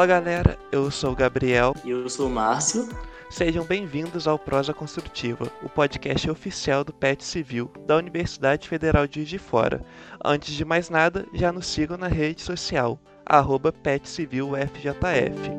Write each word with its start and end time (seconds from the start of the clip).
Fala 0.00 0.08
galera, 0.08 0.58
eu 0.72 0.90
sou 0.90 1.12
o 1.12 1.14
Gabriel. 1.14 1.74
E 1.84 1.90
eu 1.90 2.08
sou 2.08 2.28
o 2.28 2.30
Márcio. 2.30 2.88
Sejam 3.28 3.66
bem-vindos 3.66 4.26
ao 4.26 4.38
Prosa 4.38 4.72
Construtiva, 4.72 5.52
o 5.62 5.68
podcast 5.68 6.30
oficial 6.30 6.82
do 6.82 6.90
PET 6.90 7.22
Civil 7.22 7.70
da 7.86 7.98
Universidade 7.98 8.66
Federal 8.66 9.06
de 9.06 9.16
Juiz 9.16 9.28
de 9.28 9.38
Fora. 9.38 9.84
Antes 10.24 10.54
de 10.54 10.64
mais 10.64 10.88
nada, 10.88 11.26
já 11.34 11.52
nos 11.52 11.66
sigam 11.66 11.98
na 11.98 12.06
rede 12.08 12.40
social, 12.40 12.98
arroba 13.26 13.70
PET 13.70 14.08
Civil 14.08 14.52
FJF. 14.56 15.50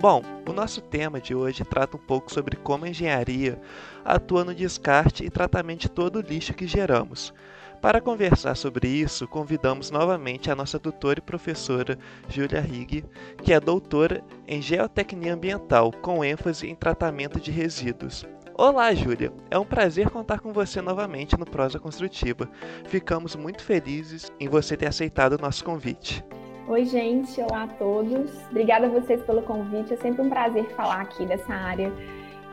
Bom, 0.00 0.24
o 0.50 0.52
nosso 0.52 0.80
tema 0.80 1.20
de 1.20 1.34
hoje 1.34 1.64
trata 1.64 1.96
um 1.96 2.00
pouco 2.00 2.32
sobre 2.32 2.56
como 2.56 2.84
a 2.84 2.88
engenharia 2.88 3.60
atua 4.04 4.44
no 4.44 4.54
descarte 4.54 5.24
e 5.24 5.30
tratamento 5.30 5.82
de 5.82 5.88
todo 5.88 6.16
o 6.16 6.20
lixo 6.20 6.52
que 6.54 6.66
geramos. 6.66 7.32
Para 7.80 8.00
conversar 8.00 8.54
sobre 8.56 8.88
isso, 8.88 9.26
convidamos 9.26 9.90
novamente 9.90 10.50
a 10.50 10.54
nossa 10.54 10.78
doutora 10.78 11.18
e 11.18 11.22
professora 11.22 11.98
Júlia 12.28 12.60
Rigg, 12.60 13.04
que 13.42 13.52
é 13.52 13.60
doutora 13.60 14.22
em 14.46 14.60
Geotecnia 14.60 15.32
Ambiental, 15.32 15.90
com 16.02 16.22
ênfase 16.22 16.68
em 16.68 16.74
tratamento 16.74 17.40
de 17.40 17.50
resíduos. 17.50 18.26
Olá, 18.54 18.92
Júlia! 18.92 19.32
É 19.50 19.58
um 19.58 19.64
prazer 19.64 20.10
contar 20.10 20.40
com 20.40 20.52
você 20.52 20.82
novamente 20.82 21.38
no 21.38 21.46
Prosa 21.46 21.78
Construtiva. 21.78 22.50
Ficamos 22.86 23.34
muito 23.34 23.62
felizes 23.62 24.30
em 24.38 24.48
você 24.48 24.76
ter 24.76 24.88
aceitado 24.88 25.34
o 25.34 25.40
nosso 25.40 25.64
convite. 25.64 26.22
Oi, 26.70 26.84
gente, 26.84 27.40
olá 27.40 27.64
a 27.64 27.66
todos. 27.66 28.30
Obrigada 28.48 28.86
a 28.86 28.88
vocês 28.88 29.20
pelo 29.24 29.42
convite. 29.42 29.92
É 29.92 29.96
sempre 29.96 30.22
um 30.22 30.30
prazer 30.30 30.72
falar 30.76 31.00
aqui 31.00 31.26
dessa 31.26 31.52
área 31.52 31.92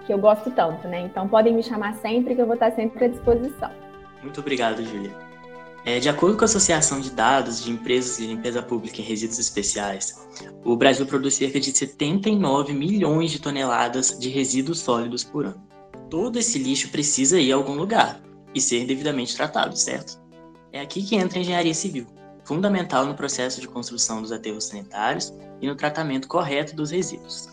que 0.08 0.12
eu 0.12 0.18
gosto 0.18 0.50
tanto, 0.50 0.88
né? 0.88 1.02
Então 1.02 1.30
podem 1.30 1.54
me 1.54 1.62
chamar 1.62 1.94
sempre 1.98 2.34
que 2.34 2.42
eu 2.42 2.48
vou 2.48 2.56
estar 2.56 2.72
sempre 2.72 3.06
à 3.06 3.08
disposição. 3.09 3.70
Muito 4.24 4.40
obrigado, 4.40 4.84
Júlia. 4.84 5.16
É, 5.86 6.00
de 6.00 6.09
acordo 6.09 6.36
com 6.36 6.44
a 6.44 6.46
Associação 6.46 7.00
de 7.00 7.12
Dados 7.12 7.64
de 7.64 7.70
Empresas 7.70 8.18
de 8.18 8.26
Limpeza 8.26 8.64
Pública 8.64 9.02
em 9.02 9.04
Resíduos 9.04 9.38
Especiais, 9.38 10.28
o 10.66 10.76
Brasil 10.76 11.06
produz 11.06 11.36
cerca 11.36 11.59
de 11.59 11.72
79 11.72 12.74
milhões 12.74 13.30
de 13.30 13.40
toneladas 13.40 14.18
de 14.18 14.30
resíduos 14.30 14.80
sólidos 14.80 15.24
por 15.24 15.46
ano. 15.46 15.62
Todo 16.09 16.40
esse 16.40 16.58
lixo 16.58 16.90
precisa 16.90 17.40
ir 17.40 17.54
a 17.54 17.56
algum 17.56 17.76
lugar 17.76 18.20
e 18.56 18.59
ser 18.59 18.84
devidamente 18.88 19.38
tratado, 19.38 19.78
certo? 19.78 20.20
É 20.74 20.81
aqui 20.81 21.04
que 21.04 21.16
entra 21.16 21.38
a 21.38 21.42
engenharia 21.42 21.76
civil 21.76 22.17
fundamental 22.48 23.06
no 23.06 23.14
processo 23.14 23.59
de 23.59 23.67
construção 23.67 24.22
dos 24.22 24.31
aterros 24.31 24.64
sanitários 24.64 25.34
e 25.62 25.67
no 25.67 25.76
tratamento 25.76 26.28
correto 26.28 26.73
dos 26.76 26.92
resíduos. 26.92 27.50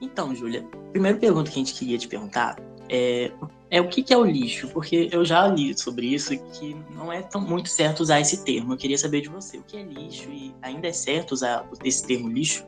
Então, 0.00 0.34
Júlia, 0.34 0.66
a 0.72 0.90
primeira 0.90 1.16
pergunta 1.16 1.50
que 1.50 1.60
a 1.60 1.62
gente 1.64 1.74
queria 1.74 1.96
te 1.96 2.08
perguntar 2.08 2.56
é, 2.90 3.30
é 3.70 3.80
o 3.80 3.88
que 3.88 4.12
é 4.12 4.16
o 4.16 4.24
lixo? 4.24 4.68
Porque 4.68 5.08
eu 5.12 5.24
já 5.24 5.46
li 5.46 5.78
sobre 5.78 6.06
isso 6.06 6.36
que 6.52 6.76
não 6.90 7.12
é 7.12 7.22
tão 7.22 7.40
muito 7.40 7.68
certo 7.68 8.00
usar 8.00 8.20
esse 8.20 8.44
termo. 8.44 8.72
Eu 8.72 8.76
queria 8.76 8.98
saber 8.98 9.20
de 9.20 9.28
você, 9.28 9.58
o 9.58 9.62
que 9.62 9.76
é 9.76 9.82
lixo 9.82 10.28
e 10.30 10.54
ainda 10.60 10.88
é 10.88 10.92
certo 10.92 11.32
usar 11.32 11.66
esse 11.84 12.04
termo 12.04 12.28
lixo? 12.28 12.66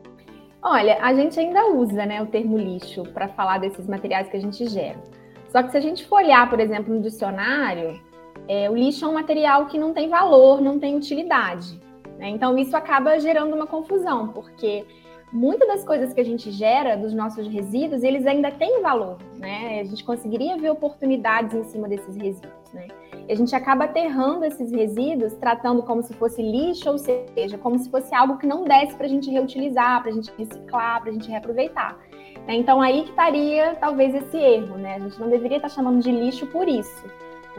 Olha, 0.62 0.98
a 1.02 1.12
gente 1.14 1.38
ainda 1.38 1.66
usa 1.66 2.06
né, 2.06 2.22
o 2.22 2.26
termo 2.26 2.56
lixo 2.56 3.02
para 3.12 3.28
falar 3.28 3.58
desses 3.58 3.86
materiais 3.86 4.28
que 4.28 4.36
a 4.36 4.40
gente 4.40 4.66
gera. 4.68 5.02
Só 5.50 5.62
que 5.62 5.70
se 5.70 5.76
a 5.76 5.80
gente 5.80 6.06
for 6.06 6.16
olhar, 6.16 6.48
por 6.48 6.60
exemplo, 6.60 6.94
no 6.94 7.02
dicionário, 7.02 8.00
é, 8.48 8.70
o 8.70 8.74
lixo 8.74 9.04
é 9.04 9.08
um 9.08 9.14
material 9.14 9.66
que 9.66 9.78
não 9.78 9.92
tem 9.92 10.08
valor, 10.08 10.60
não 10.60 10.78
tem 10.78 10.96
utilidade. 10.96 11.80
Né? 12.18 12.28
Então, 12.30 12.56
isso 12.58 12.76
acaba 12.76 13.18
gerando 13.18 13.54
uma 13.54 13.66
confusão, 13.66 14.28
porque 14.28 14.84
muitas 15.32 15.66
das 15.68 15.84
coisas 15.84 16.12
que 16.12 16.20
a 16.20 16.24
gente 16.24 16.50
gera 16.50 16.96
dos 16.96 17.12
nossos 17.12 17.46
resíduos, 17.48 18.02
eles 18.02 18.26
ainda 18.26 18.50
têm 18.50 18.80
valor. 18.80 19.18
Né? 19.36 19.80
A 19.80 19.84
gente 19.84 20.04
conseguiria 20.04 20.56
ver 20.56 20.70
oportunidades 20.70 21.54
em 21.54 21.64
cima 21.64 21.88
desses 21.88 22.16
resíduos. 22.16 22.72
Né? 22.72 22.88
E 23.28 23.32
a 23.32 23.34
gente 23.34 23.54
acaba 23.54 23.84
aterrando 23.84 24.44
esses 24.44 24.70
resíduos, 24.70 25.34
tratando 25.34 25.82
como 25.82 26.02
se 26.02 26.14
fosse 26.14 26.40
lixo, 26.40 26.88
ou 26.90 26.98
seja, 26.98 27.58
como 27.58 27.78
se 27.78 27.90
fosse 27.90 28.14
algo 28.14 28.38
que 28.38 28.46
não 28.46 28.64
desse 28.64 28.94
para 28.94 29.06
a 29.06 29.08
gente 29.08 29.30
reutilizar, 29.30 30.00
para 30.00 30.10
a 30.10 30.14
gente 30.14 30.30
reciclar, 30.38 31.00
para 31.00 31.10
a 31.10 31.12
gente 31.12 31.28
reaproveitar. 31.28 31.98
Né? 32.46 32.54
Então, 32.54 32.80
aí 32.80 33.02
que 33.02 33.10
estaria 33.10 33.74
talvez 33.74 34.14
esse 34.14 34.36
erro. 34.36 34.78
Né? 34.78 34.94
A 34.94 35.00
gente 35.00 35.20
não 35.20 35.28
deveria 35.28 35.56
estar 35.56 35.68
chamando 35.68 36.00
de 36.00 36.12
lixo 36.12 36.46
por 36.46 36.68
isso 36.68 37.04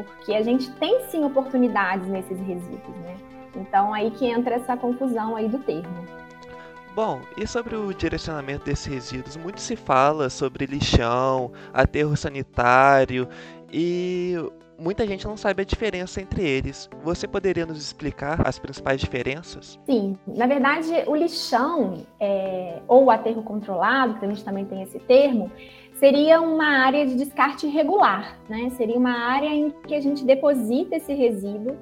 porque 0.04 0.34
a 0.34 0.42
gente 0.42 0.70
tem 0.74 1.02
sim 1.10 1.24
oportunidades 1.24 2.08
nesses 2.08 2.40
resíduos, 2.40 2.96
né? 3.04 3.16
Então 3.56 3.94
aí 3.94 4.12
que 4.12 4.26
entra 4.26 4.56
essa 4.56 4.78
confusão 4.78 5.36
aí 5.36 5.48
do 5.48 5.60
termo. 5.60 6.06
Bom, 6.96 7.22
e 7.38 7.46
sobre 7.46 7.76
o 7.76 7.94
direcionamento 7.94 8.66
desses 8.66 8.88
resíduos? 8.88 9.38
Muito 9.38 9.62
se 9.62 9.76
fala 9.76 10.32
sobre 10.32 10.66
lixão, 10.66 11.52
aterro 11.72 12.18
sanitário 12.18 13.28
e 13.72 14.36
muita 14.80 15.06
gente 15.06 15.26
não 15.26 15.36
sabe 15.36 15.62
a 15.62 15.66
diferença 15.66 16.22
entre 16.22 16.44
eles. 16.48 16.90
Você 17.04 17.28
poderia 17.28 17.66
nos 17.66 17.78
explicar 17.78 18.48
as 18.48 18.60
principais 18.60 19.00
diferenças? 19.00 19.80
Sim, 19.86 20.18
na 20.28 20.48
verdade, 20.48 20.92
o 21.08 21.16
lixão, 21.16 22.06
é, 22.20 22.80
ou 22.88 23.06
o 23.06 23.12
aterro 23.12 23.44
controlado, 23.44 24.16
que 24.20 24.26
a 24.26 24.30
gente 24.30 24.44
também 24.44 24.66
tem 24.66 24.84
esse 24.84 25.00
termo, 25.00 25.52
seria 26.00 26.40
uma 26.42 26.66
área 26.66 27.06
de 27.06 27.16
descarte 27.16 27.68
regular, 27.68 28.38
né? 28.48 28.70
Seria 28.72 28.98
uma 28.98 29.12
área 29.12 29.50
em 29.50 29.72
que 29.86 29.96
a 29.96 30.02
gente 30.02 30.24
deposita 30.24 30.96
esse 30.96 31.14
resíduo 31.14 31.76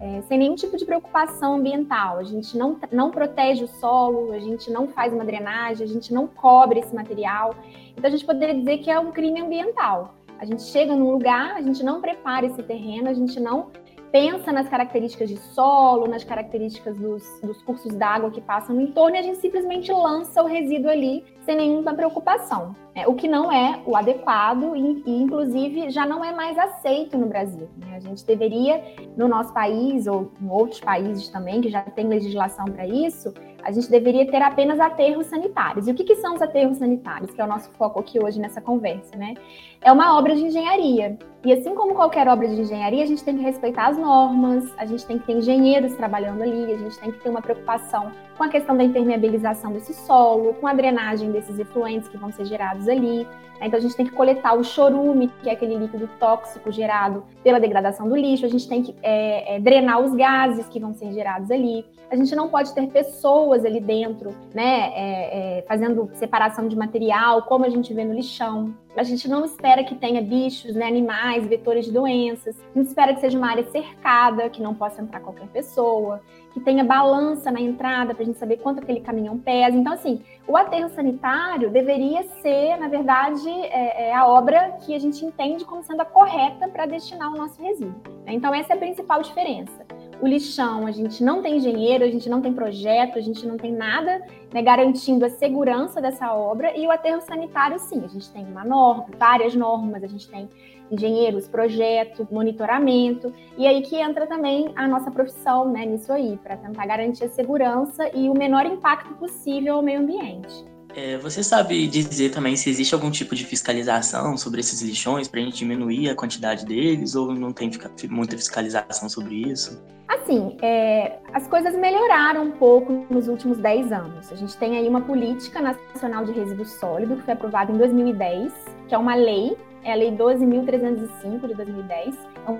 é, 0.00 0.20
sem 0.22 0.36
nenhum 0.36 0.56
tipo 0.56 0.76
de 0.76 0.84
preocupação 0.84 1.54
ambiental. 1.54 2.18
A 2.18 2.24
gente 2.24 2.56
não, 2.56 2.76
não 2.90 3.10
protege 3.10 3.64
o 3.64 3.68
solo, 3.68 4.32
a 4.32 4.38
gente 4.38 4.70
não 4.70 4.88
faz 4.88 5.12
uma 5.12 5.24
drenagem, 5.24 5.84
a 5.84 5.88
gente 5.88 6.12
não 6.12 6.26
cobre 6.26 6.80
esse 6.80 6.94
material. 6.94 7.54
Então 7.96 8.08
a 8.08 8.10
gente 8.10 8.26
poderia 8.26 8.54
dizer 8.54 8.78
que 8.78 8.90
é 8.90 8.98
um 8.98 9.12
crime 9.12 9.40
ambiental. 9.40 10.16
A 10.38 10.44
gente 10.44 10.62
chega 10.62 10.96
num 10.96 11.12
lugar, 11.12 11.54
a 11.54 11.62
gente 11.62 11.84
não 11.84 12.00
prepara 12.00 12.46
esse 12.46 12.62
terreno, 12.64 13.08
a 13.08 13.14
gente 13.14 13.38
não 13.38 13.68
pensa 14.12 14.52
nas 14.52 14.68
características 14.68 15.30
de 15.30 15.38
solo, 15.38 16.06
nas 16.06 16.22
características 16.22 16.98
dos, 16.98 17.24
dos 17.42 17.62
cursos 17.62 17.94
d'água 17.94 18.30
que 18.30 18.42
passam 18.42 18.76
no 18.76 18.82
entorno 18.82 19.16
e 19.16 19.18
a 19.18 19.22
gente 19.22 19.38
simplesmente 19.38 19.90
lança 19.90 20.42
o 20.42 20.46
resíduo 20.46 20.90
ali 20.90 21.24
sem 21.40 21.56
nenhuma 21.56 21.94
preocupação. 21.94 22.76
É, 22.94 23.08
o 23.08 23.14
que 23.14 23.26
não 23.26 23.50
é 23.50 23.80
o 23.86 23.96
adequado 23.96 24.76
e, 24.76 25.02
e, 25.06 25.22
inclusive, 25.22 25.88
já 25.88 26.04
não 26.04 26.22
é 26.22 26.30
mais 26.30 26.58
aceito 26.58 27.16
no 27.16 27.26
Brasil. 27.26 27.70
Né? 27.78 27.96
A 27.96 28.00
gente 28.00 28.24
deveria, 28.26 28.84
no 29.16 29.26
nosso 29.26 29.52
país 29.54 30.06
ou 30.06 30.30
em 30.40 30.48
outros 30.48 30.80
países 30.80 31.28
também, 31.28 31.62
que 31.62 31.70
já 31.70 31.80
tem 31.80 32.06
legislação 32.06 32.66
para 32.66 32.86
isso, 32.86 33.32
a 33.64 33.72
gente 33.72 33.90
deveria 33.90 34.26
ter 34.26 34.42
apenas 34.42 34.80
aterros 34.80 35.26
sanitários. 35.26 35.86
E 35.86 35.92
o 35.92 35.94
que, 35.94 36.04
que, 36.04 36.16
são 36.16 36.34
os 36.34 36.42
aterros 36.42 36.78
sanitários, 36.78 37.30
que 37.30 37.40
é 37.40 37.44
o 37.44 37.48
nosso 37.48 37.70
foco 37.72 38.00
aqui 38.00 38.22
hoje 38.22 38.40
nessa 38.40 38.60
conversa, 38.60 39.16
né? 39.16 39.34
É 39.80 39.90
uma 39.90 40.18
obra 40.18 40.34
de 40.34 40.42
engenharia. 40.42 41.18
E 41.44 41.52
assim 41.52 41.74
como 41.74 41.94
qualquer 41.94 42.28
obra 42.28 42.46
de 42.46 42.60
engenharia, 42.60 43.02
a 43.02 43.06
gente 43.06 43.24
tem 43.24 43.36
que 43.36 43.42
respeitar 43.42 43.88
as 43.88 43.98
normas, 43.98 44.72
a 44.76 44.86
gente 44.86 45.04
tem 45.06 45.18
que 45.18 45.26
ter 45.26 45.32
engenheiros 45.32 45.94
trabalhando 45.94 46.42
ali, 46.42 46.72
a 46.72 46.78
gente 46.78 46.98
tem 46.98 47.10
que 47.10 47.20
ter 47.20 47.28
uma 47.28 47.42
preocupação 47.42 48.12
com 48.36 48.44
a 48.44 48.48
questão 48.48 48.76
da 48.76 48.84
impermeabilização 48.84 49.72
desse 49.72 49.94
solo, 49.94 50.54
com 50.54 50.66
a 50.66 50.74
drenagem 50.74 51.30
desses 51.30 51.58
efluentes 51.58 52.08
que 52.08 52.16
vão 52.16 52.32
ser 52.32 52.44
gerados 52.44 52.88
ali. 52.88 53.26
Né? 53.60 53.66
Então 53.66 53.78
a 53.78 53.82
gente 53.82 53.96
tem 53.96 54.06
que 54.06 54.12
coletar 54.12 54.54
o 54.54 54.64
chorume, 54.64 55.30
que 55.42 55.48
é 55.48 55.52
aquele 55.52 55.76
líquido 55.76 56.08
tóxico 56.18 56.70
gerado 56.70 57.24
pela 57.42 57.60
degradação 57.60 58.08
do 58.08 58.16
lixo, 58.16 58.44
a 58.44 58.48
gente 58.48 58.68
tem 58.68 58.82
que 58.82 58.94
é, 59.02 59.56
é, 59.56 59.60
drenar 59.60 60.00
os 60.00 60.12
gases 60.14 60.66
que 60.68 60.80
vão 60.80 60.92
ser 60.94 61.12
gerados 61.12 61.50
ali. 61.50 61.84
A 62.10 62.16
gente 62.16 62.34
não 62.34 62.48
pode 62.48 62.74
ter 62.74 62.86
pessoas 62.88 63.64
ali 63.64 63.80
dentro, 63.80 64.30
né, 64.54 64.92
é, 64.94 65.58
é 65.58 65.64
fazendo 65.66 66.10
separação 66.14 66.68
de 66.68 66.76
material, 66.76 67.42
como 67.42 67.64
a 67.64 67.70
gente 67.70 67.94
vê 67.94 68.04
no 68.04 68.12
lixão. 68.12 68.74
A 68.96 69.02
gente 69.02 69.28
não 69.28 69.44
espera 69.44 69.82
que 69.82 69.94
tenha 69.94 70.20
bichos, 70.20 70.74
né, 70.74 70.86
animais, 70.86 71.46
vetores 71.46 71.86
de 71.86 71.92
doenças. 71.92 72.56
A 72.74 72.78
gente 72.78 72.88
espera 72.88 73.14
que 73.14 73.20
seja 73.20 73.38
uma 73.38 73.50
área 73.50 73.64
cercada, 73.64 74.50
que 74.50 74.62
não 74.62 74.74
possa 74.74 75.00
entrar 75.00 75.20
qualquer 75.20 75.48
pessoa 75.48 76.20
que 76.52 76.60
tenha 76.60 76.84
balança 76.84 77.50
na 77.50 77.60
entrada 77.60 78.14
para 78.14 78.22
a 78.22 78.26
gente 78.26 78.38
saber 78.38 78.58
quanto 78.58 78.80
aquele 78.80 79.00
caminhão 79.00 79.38
pesa. 79.38 79.76
Então, 79.76 79.92
assim, 79.92 80.22
o 80.46 80.56
aterro 80.56 80.90
sanitário 80.90 81.70
deveria 81.70 82.22
ser, 82.42 82.76
na 82.76 82.88
verdade, 82.88 83.48
é, 83.48 84.08
é 84.08 84.14
a 84.14 84.26
obra 84.26 84.76
que 84.84 84.94
a 84.94 84.98
gente 84.98 85.24
entende 85.24 85.64
como 85.64 85.82
sendo 85.82 86.02
a 86.02 86.04
correta 86.04 86.68
para 86.68 86.84
destinar 86.84 87.32
o 87.32 87.36
nosso 87.36 87.60
resíduo. 87.62 87.94
Né? 88.26 88.34
Então, 88.34 88.54
essa 88.54 88.74
é 88.74 88.76
a 88.76 88.78
principal 88.78 89.22
diferença. 89.22 89.86
O 90.22 90.26
lixão, 90.28 90.86
a 90.86 90.92
gente 90.92 91.20
não 91.24 91.42
tem 91.42 91.56
engenheiro, 91.56 92.04
a 92.04 92.06
gente 92.06 92.30
não 92.30 92.40
tem 92.40 92.52
projeto, 92.52 93.18
a 93.18 93.20
gente 93.20 93.44
não 93.44 93.56
tem 93.56 93.72
nada 93.72 94.24
né, 94.54 94.62
garantindo 94.62 95.24
a 95.24 95.28
segurança 95.28 96.00
dessa 96.00 96.32
obra. 96.32 96.78
E 96.78 96.86
o 96.86 96.92
aterro 96.92 97.20
sanitário, 97.20 97.76
sim, 97.80 98.00
a 98.04 98.06
gente 98.06 98.30
tem 98.30 98.44
uma 98.46 98.64
norma, 98.64 99.06
várias 99.18 99.52
normas, 99.52 100.04
a 100.04 100.06
gente 100.06 100.28
tem 100.28 100.48
engenheiros, 100.92 101.48
projeto, 101.48 102.28
monitoramento, 102.30 103.32
e 103.58 103.66
aí 103.66 103.82
que 103.82 103.96
entra 103.96 104.24
também 104.24 104.70
a 104.76 104.86
nossa 104.86 105.10
profissão 105.10 105.68
né, 105.68 105.84
nisso 105.84 106.12
aí, 106.12 106.38
para 106.40 106.56
tentar 106.56 106.86
garantir 106.86 107.24
a 107.24 107.28
segurança 107.28 108.08
e 108.14 108.28
o 108.28 108.34
menor 108.34 108.64
impacto 108.64 109.12
possível 109.14 109.74
ao 109.74 109.82
meio 109.82 109.98
ambiente. 109.98 110.71
É, 110.94 111.16
você 111.18 111.42
sabe 111.42 111.86
dizer 111.86 112.30
também 112.30 112.54
se 112.54 112.68
existe 112.68 112.94
algum 112.94 113.10
tipo 113.10 113.34
de 113.34 113.44
fiscalização 113.44 114.36
sobre 114.36 114.60
esses 114.60 114.82
lixões 114.82 115.26
para 115.26 115.40
a 115.40 115.42
gente 115.42 115.56
diminuir 115.56 116.10
a 116.10 116.14
quantidade 116.14 116.66
deles 116.66 117.14
ou 117.14 117.32
não 117.32 117.52
tem 117.52 117.70
muita 118.10 118.36
fiscalização 118.36 119.08
sobre 119.08 119.34
isso? 119.36 119.82
Assim, 120.06 120.56
é, 120.60 121.18
as 121.32 121.48
coisas 121.48 121.74
melhoraram 121.74 122.44
um 122.44 122.50
pouco 122.52 123.06
nos 123.08 123.28
últimos 123.28 123.56
10 123.58 123.92
anos. 123.92 124.30
A 124.30 124.36
gente 124.36 124.54
tem 124.58 124.76
aí 124.76 124.86
uma 124.86 125.00
política 125.00 125.62
nacional 125.62 126.24
de 126.26 126.32
resíduos 126.32 126.72
sólidos 126.72 127.18
que 127.18 127.24
foi 127.24 127.34
aprovada 127.34 127.72
em 127.72 127.78
2010, 127.78 128.52
que 128.88 128.94
é 128.94 128.98
uma 128.98 129.14
lei 129.14 129.56
é 129.84 129.92
a 129.92 129.96
Lei 129.96 130.12
12.305 130.12 131.48
de 131.48 131.54
2010, 131.54 132.16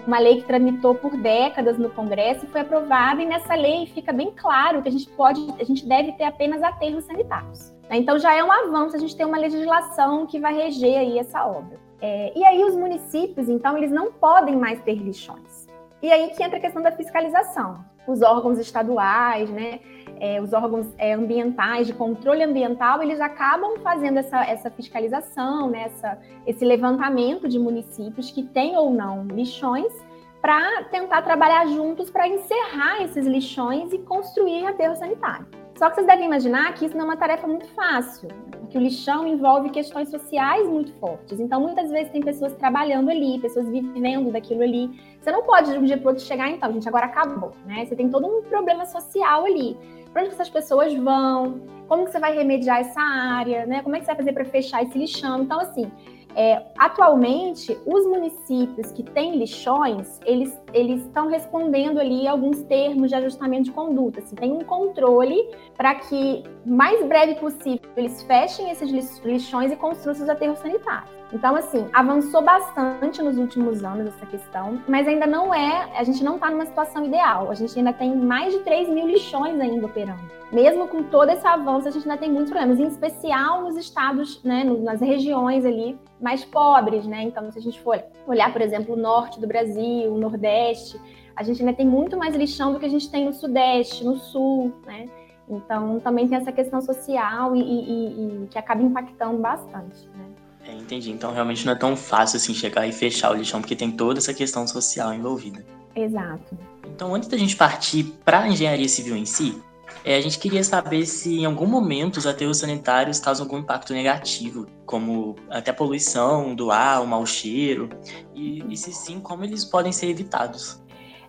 uma 0.06 0.18
lei 0.18 0.40
que 0.40 0.46
tramitou 0.46 0.94
por 0.94 1.16
décadas 1.16 1.78
no 1.78 1.88
Congresso 1.90 2.44
e 2.44 2.48
foi 2.48 2.62
aprovada, 2.62 3.22
e 3.22 3.26
nessa 3.26 3.54
lei 3.54 3.86
fica 3.86 4.12
bem 4.12 4.32
claro 4.34 4.82
que 4.82 4.88
a 4.88 4.92
gente 4.92 5.08
pode, 5.10 5.40
a 5.60 5.64
gente 5.64 5.86
deve 5.86 6.12
ter 6.12 6.24
apenas 6.24 6.62
aterros 6.62 7.04
sanitários. 7.04 7.72
Né? 7.92 7.98
Então 7.98 8.18
já 8.18 8.34
é 8.34 8.42
um 8.42 8.50
avanço 8.50 8.96
a 8.96 8.98
gente 8.98 9.14
ter 9.14 9.26
uma 9.26 9.36
legislação 9.36 10.26
que 10.26 10.40
vai 10.40 10.54
reger 10.54 10.98
aí 10.98 11.18
essa 11.18 11.46
obra. 11.46 11.78
É, 12.00 12.32
e 12.34 12.42
aí 12.42 12.64
os 12.64 12.74
municípios, 12.74 13.48
então, 13.48 13.76
eles 13.76 13.92
não 13.92 14.10
podem 14.10 14.56
mais 14.56 14.80
ter 14.80 14.94
lixões. 14.94 15.68
E 16.02 16.10
aí 16.10 16.30
que 16.30 16.42
entra 16.42 16.56
a 16.56 16.60
questão 16.60 16.82
da 16.82 16.90
fiscalização. 16.90 17.84
Os 18.08 18.22
órgãos 18.22 18.58
estaduais, 18.58 19.48
né, 19.50 19.78
é, 20.18 20.40
os 20.40 20.52
órgãos 20.52 20.88
é, 20.98 21.12
ambientais, 21.12 21.86
de 21.86 21.92
controle 21.92 22.42
ambiental, 22.42 23.00
eles 23.00 23.20
acabam 23.20 23.78
fazendo 23.78 24.18
essa, 24.18 24.42
essa 24.44 24.68
fiscalização, 24.70 25.70
né, 25.70 25.84
essa, 25.84 26.18
esse 26.44 26.64
levantamento 26.64 27.46
de 27.46 27.58
municípios 27.58 28.32
que 28.32 28.42
têm 28.42 28.76
ou 28.76 28.90
não 28.90 29.24
lixões, 29.26 29.92
para 30.40 30.82
tentar 30.90 31.22
trabalhar 31.22 31.68
juntos 31.68 32.10
para 32.10 32.26
encerrar 32.26 33.00
esses 33.04 33.24
lixões 33.24 33.92
e 33.92 33.98
construir 33.98 34.66
aterro 34.66 34.96
sanitário. 34.96 35.61
Só 35.82 35.90
que 35.90 35.96
vocês 35.96 36.06
devem 36.06 36.26
imaginar 36.26 36.72
que 36.74 36.86
isso 36.86 36.96
não 36.96 37.06
é 37.06 37.08
uma 37.08 37.16
tarefa 37.16 37.44
muito 37.44 37.66
fácil, 37.74 38.28
porque 38.60 38.78
o 38.78 38.80
lixão 38.80 39.26
envolve 39.26 39.68
questões 39.70 40.10
sociais 40.10 40.64
muito 40.68 40.92
fortes. 41.00 41.40
Então, 41.40 41.60
muitas 41.60 41.90
vezes 41.90 42.12
tem 42.12 42.22
pessoas 42.22 42.54
trabalhando 42.54 43.10
ali, 43.10 43.40
pessoas 43.40 43.68
vivendo 43.68 44.30
daquilo 44.30 44.62
ali. 44.62 44.88
Você 45.20 45.32
não 45.32 45.42
pode 45.42 45.72
de 45.72 45.78
um 45.78 45.84
dia 45.84 45.98
para 45.98 46.10
outro 46.10 46.22
chegar, 46.24 46.48
então, 46.48 46.72
gente, 46.72 46.86
agora 46.86 47.06
acabou, 47.06 47.50
né? 47.66 47.84
Você 47.84 47.96
tem 47.96 48.08
todo 48.08 48.24
um 48.28 48.42
problema 48.42 48.86
social 48.86 49.44
ali. 49.44 49.76
Para 50.12 50.22
onde 50.22 50.34
essas 50.34 50.48
pessoas 50.48 50.94
vão? 50.94 51.62
Como 51.88 52.04
que 52.04 52.12
você 52.12 52.20
vai 52.20 52.32
remediar 52.32 52.78
essa 52.78 53.00
área, 53.00 53.66
né? 53.66 53.82
Como 53.82 53.96
é 53.96 53.98
que 53.98 54.04
você 54.04 54.12
vai 54.12 54.18
fazer 54.18 54.32
para 54.34 54.44
fechar 54.44 54.84
esse 54.84 54.96
lixão? 54.96 55.42
Então, 55.42 55.58
assim, 55.58 55.90
é, 56.34 56.62
atualmente, 56.78 57.76
os 57.86 58.06
municípios 58.06 58.90
que 58.92 59.02
têm 59.02 59.36
lixões, 59.36 60.20
eles, 60.24 60.58
eles 60.72 61.02
estão 61.02 61.28
respondendo 61.28 61.98
ali 61.98 62.26
alguns 62.26 62.62
termos 62.64 63.10
de 63.10 63.14
ajustamento 63.14 63.64
de 63.64 63.72
conduta. 63.72 64.20
Assim, 64.20 64.34
tem 64.36 64.52
um 64.52 64.60
controle 64.60 65.48
para 65.76 65.94
que, 65.94 66.42
mais 66.64 67.04
breve 67.06 67.34
possível, 67.36 67.90
eles 67.96 68.22
fechem 68.22 68.70
esses 68.70 69.20
lixões 69.24 69.72
e 69.72 69.76
construam 69.76 70.14
seus 70.14 70.28
aterros 70.28 70.58
sanitários. 70.58 71.21
Então, 71.32 71.56
assim, 71.56 71.88
avançou 71.94 72.42
bastante 72.42 73.22
nos 73.22 73.38
últimos 73.38 73.82
anos 73.82 74.08
essa 74.08 74.26
questão, 74.26 74.82
mas 74.86 75.08
ainda 75.08 75.26
não 75.26 75.52
é, 75.52 75.90
a 75.96 76.04
gente 76.04 76.22
não 76.22 76.34
está 76.34 76.50
numa 76.50 76.66
situação 76.66 77.04
ideal. 77.04 77.50
A 77.50 77.54
gente 77.54 77.76
ainda 77.78 77.92
tem 77.92 78.14
mais 78.14 78.52
de 78.52 78.60
3 78.60 78.88
mil 78.90 79.06
lixões 79.06 79.58
ainda 79.58 79.86
operando. 79.86 80.20
Mesmo 80.52 80.86
com 80.86 81.02
todo 81.04 81.30
esse 81.30 81.46
avanço, 81.46 81.88
a 81.88 81.90
gente 81.90 82.06
ainda 82.06 82.20
tem 82.20 82.30
muitos 82.30 82.50
problemas, 82.50 82.78
em 82.78 82.86
especial 82.86 83.62
nos 83.62 83.76
estados, 83.76 84.44
né, 84.44 84.62
nas 84.64 85.00
regiões 85.00 85.64
ali 85.64 85.98
mais 86.20 86.44
pobres, 86.44 87.06
né? 87.06 87.22
Então, 87.22 87.50
se 87.50 87.58
a 87.58 87.62
gente 87.62 87.80
for 87.80 88.04
olhar, 88.26 88.52
por 88.52 88.60
exemplo, 88.60 88.94
o 88.94 88.98
norte 88.98 89.40
do 89.40 89.46
Brasil, 89.46 90.12
o 90.12 90.18
nordeste, 90.18 91.00
a 91.34 91.42
gente 91.42 91.62
ainda 91.62 91.74
tem 91.74 91.86
muito 91.86 92.18
mais 92.18 92.36
lixão 92.36 92.74
do 92.74 92.78
que 92.78 92.84
a 92.84 92.90
gente 92.90 93.10
tem 93.10 93.24
no 93.24 93.32
sudeste, 93.32 94.04
no 94.04 94.16
sul, 94.16 94.74
né? 94.84 95.06
Então, 95.48 95.98
também 96.00 96.28
tem 96.28 96.36
essa 96.36 96.52
questão 96.52 96.82
social 96.82 97.56
e, 97.56 97.60
e, 97.60 98.44
e 98.44 98.46
que 98.48 98.58
acaba 98.58 98.82
impactando 98.82 99.38
bastante, 99.38 100.06
né? 100.14 100.31
É, 100.66 100.72
entendi. 100.72 101.10
Então 101.10 101.32
realmente 101.32 101.64
não 101.66 101.72
é 101.72 101.76
tão 101.76 101.96
fácil 101.96 102.36
assim 102.36 102.54
chegar 102.54 102.86
e 102.86 102.92
fechar 102.92 103.30
o 103.30 103.34
lixão, 103.34 103.60
porque 103.60 103.76
tem 103.76 103.90
toda 103.90 104.18
essa 104.18 104.32
questão 104.32 104.66
social 104.66 105.12
envolvida. 105.12 105.64
Exato. 105.94 106.56
Então, 106.86 107.14
antes 107.14 107.28
da 107.28 107.36
gente 107.36 107.56
partir 107.56 108.04
para 108.24 108.40
a 108.40 108.48
engenharia 108.48 108.88
civil 108.88 109.16
em 109.16 109.24
si, 109.24 109.60
é, 110.04 110.16
a 110.16 110.20
gente 110.20 110.38
queria 110.38 110.64
saber 110.64 111.06
se 111.06 111.40
em 111.40 111.44
algum 111.44 111.66
momento 111.66 112.16
os 112.16 112.26
aterros 112.26 112.58
sanitários 112.58 113.20
causam 113.20 113.46
algum 113.46 113.58
impacto 113.58 113.92
negativo, 113.92 114.66
como 114.84 115.36
até 115.48 115.72
poluição 115.72 116.54
do 116.54 116.70
ar, 116.70 117.02
o 117.02 117.06
mau 117.06 117.24
cheiro, 117.24 117.88
e, 118.34 118.64
e 118.68 118.76
se 118.76 118.92
sim, 118.92 119.20
como 119.20 119.44
eles 119.44 119.64
podem 119.64 119.92
ser 119.92 120.08
evitados. 120.08 120.82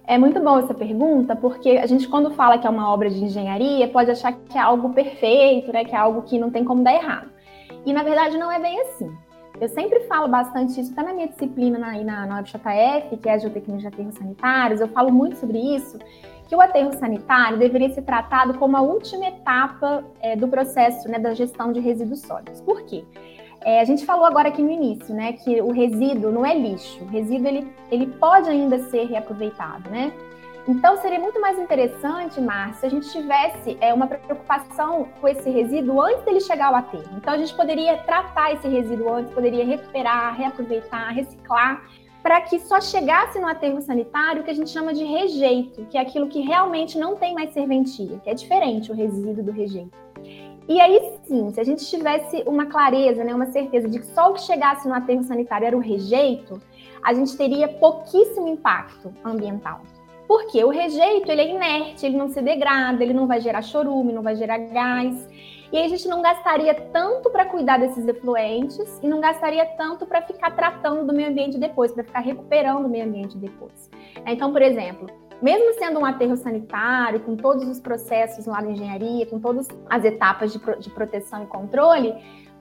É 0.05 0.17
muito 0.17 0.39
boa 0.39 0.59
essa 0.59 0.73
pergunta, 0.73 1.35
porque 1.35 1.71
a 1.71 1.85
gente, 1.85 2.07
quando 2.07 2.31
fala 2.31 2.57
que 2.57 2.67
é 2.67 2.69
uma 2.69 2.91
obra 2.91 3.09
de 3.09 3.23
engenharia, 3.23 3.87
pode 3.87 4.11
achar 4.11 4.33
que 4.33 4.57
é 4.57 4.61
algo 4.61 4.93
perfeito, 4.93 5.71
né, 5.71 5.85
que 5.85 5.95
é 5.95 5.97
algo 5.97 6.23
que 6.23 6.39
não 6.39 6.49
tem 6.49 6.65
como 6.65 6.83
dar 6.83 6.93
errado. 6.93 7.29
E 7.85 7.93
na 7.93 8.03
verdade 8.03 8.37
não 8.37 8.51
é 8.51 8.59
bem 8.59 8.79
assim. 8.81 9.11
Eu 9.61 9.69
sempre 9.69 10.01
falo 10.01 10.27
bastante 10.27 10.79
isso, 10.79 10.91
até 10.91 11.03
na 11.03 11.13
minha 11.13 11.27
disciplina 11.27 11.77
na, 11.77 11.91
na, 12.03 12.25
na 12.25 12.41
UFJF, 12.41 13.17
que 13.21 13.29
é 13.29 13.33
a 13.33 13.37
Geotecnia 13.37 13.77
de 13.77 13.87
Aterros 13.87 14.15
Sanitários, 14.15 14.81
eu 14.81 14.87
falo 14.87 15.11
muito 15.11 15.37
sobre 15.37 15.57
isso, 15.57 15.97
que 16.47 16.55
o 16.55 16.61
aterro 16.61 16.91
sanitário 16.93 17.57
deveria 17.57 17.89
ser 17.89 18.01
tratado 18.01 18.55
como 18.55 18.75
a 18.75 18.81
última 18.81 19.25
etapa 19.25 20.03
é, 20.21 20.35
do 20.35 20.47
processo 20.47 21.07
né, 21.09 21.17
da 21.17 21.33
gestão 21.33 21.71
de 21.71 21.79
resíduos 21.79 22.21
sólidos. 22.21 22.61
Por 22.61 22.83
quê? 22.83 23.03
É, 23.61 23.79
a 23.79 23.85
gente 23.85 24.05
falou 24.05 24.25
agora 24.25 24.49
aqui 24.49 24.61
no 24.61 24.69
início, 24.69 25.15
né, 25.15 25.33
que 25.33 25.61
o 25.61 25.71
resíduo 25.71 26.31
não 26.31 26.45
é 26.45 26.53
lixo, 26.53 27.01
o 27.03 27.07
resíduo 27.07 27.47
ele, 27.47 27.67
ele 27.89 28.07
pode 28.07 28.49
ainda 28.49 28.77
ser 28.89 29.05
reaproveitado, 29.05 29.89
né? 29.89 30.11
Então, 30.65 30.95
seria 30.97 31.19
muito 31.19 31.41
mais 31.41 31.59
interessante, 31.59 32.39
Márcia, 32.39 32.79
se 32.79 32.85
a 32.85 32.89
gente 32.89 33.11
tivesse 33.11 33.77
é, 33.81 33.93
uma 33.93 34.07
preocupação 34.07 35.09
com 35.19 35.27
esse 35.27 35.49
resíduo 35.49 36.01
antes 36.01 36.23
dele 36.23 36.39
chegar 36.39 36.67
ao 36.67 36.75
aterro. 36.75 37.09
Então, 37.17 37.33
a 37.33 37.37
gente 37.37 37.53
poderia 37.53 37.97
tratar 37.97 38.53
esse 38.53 38.67
resíduo 38.67 39.13
antes, 39.13 39.33
poderia 39.33 39.65
recuperar, 39.65 40.33
reaproveitar, 40.37 41.09
reciclar, 41.09 41.83
para 42.21 42.39
que 42.39 42.57
só 42.61 42.79
chegasse 42.79 43.37
no 43.39 43.47
aterro 43.47 43.81
sanitário 43.81 44.41
o 44.41 44.45
que 44.45 44.51
a 44.51 44.53
gente 44.53 44.69
chama 44.69 44.93
de 44.93 45.03
rejeito, 45.03 45.85
que 45.87 45.97
é 45.97 46.01
aquilo 46.01 46.29
que 46.29 46.39
realmente 46.39 46.97
não 46.97 47.17
tem 47.17 47.33
mais 47.33 47.51
serventia, 47.51 48.17
que 48.23 48.29
é 48.29 48.33
diferente 48.33 48.89
o 48.89 48.95
resíduo 48.95 49.43
do 49.43 49.51
rejeito. 49.51 49.91
E 50.69 50.79
aí 50.79 51.19
sim, 51.25 51.51
se 51.51 51.59
a 51.59 51.63
gente 51.65 51.85
tivesse 51.85 52.41
uma 52.47 52.67
clareza, 52.67 53.21
né, 53.25 53.35
uma 53.35 53.47
certeza 53.47 53.89
de 53.89 53.99
que 53.99 54.05
só 54.05 54.31
o 54.31 54.33
que 54.35 54.41
chegasse 54.41 54.87
no 54.87 54.93
aterro 54.93 55.21
sanitário 55.23 55.67
era 55.67 55.75
o 55.75 55.81
rejeito, 55.81 56.61
a 57.03 57.13
gente 57.13 57.35
teria 57.35 57.67
pouquíssimo 57.67 58.47
impacto 58.47 59.13
ambiental. 59.25 59.81
Porque 60.33 60.63
o 60.63 60.69
rejeito, 60.71 61.31
ele 61.31 61.41
é 61.41 61.47
inerte, 61.47 62.07
ele 62.07 62.17
não 62.17 62.27
se 62.27 62.41
degrada, 62.41 63.03
ele 63.03 63.13
não 63.13 63.27
vai 63.27 63.39
gerar 63.39 63.61
chorume, 63.61 64.11
não 64.11 64.23
vai 64.23 64.35
gerar 64.35 64.57
gás. 64.57 65.29
E 65.71 65.77
aí 65.77 65.85
a 65.85 65.87
gente 65.87 66.07
não 66.07 66.23
gastaria 66.23 66.73
tanto 66.73 67.29
para 67.29 67.45
cuidar 67.45 67.77
desses 67.77 68.07
efluentes 68.07 68.99
e 69.03 69.07
não 69.07 69.21
gastaria 69.21 69.63
tanto 69.77 70.07
para 70.07 70.23
ficar 70.23 70.49
tratando 70.55 71.05
do 71.05 71.13
meio 71.13 71.29
ambiente 71.29 71.59
depois, 71.59 71.91
para 71.91 72.03
ficar 72.03 72.21
recuperando 72.21 72.87
o 72.87 72.89
meio 72.89 73.05
ambiente 73.05 73.37
depois. 73.37 73.91
Então, 74.25 74.51
por 74.51 74.63
exemplo, 74.63 75.07
mesmo 75.39 75.71
sendo 75.75 75.99
um 75.99 76.05
aterro 76.05 76.35
sanitário, 76.35 77.19
com 77.19 77.35
todos 77.35 77.67
os 77.67 77.79
processos 77.79 78.47
lá 78.47 78.59
da 78.59 78.71
engenharia, 78.71 79.27
com 79.27 79.39
todas 79.39 79.67
as 79.87 80.03
etapas 80.03 80.51
de, 80.51 80.57
pro, 80.57 80.79
de 80.79 80.89
proteção 80.89 81.43
e 81.43 81.45
controle, 81.45 82.11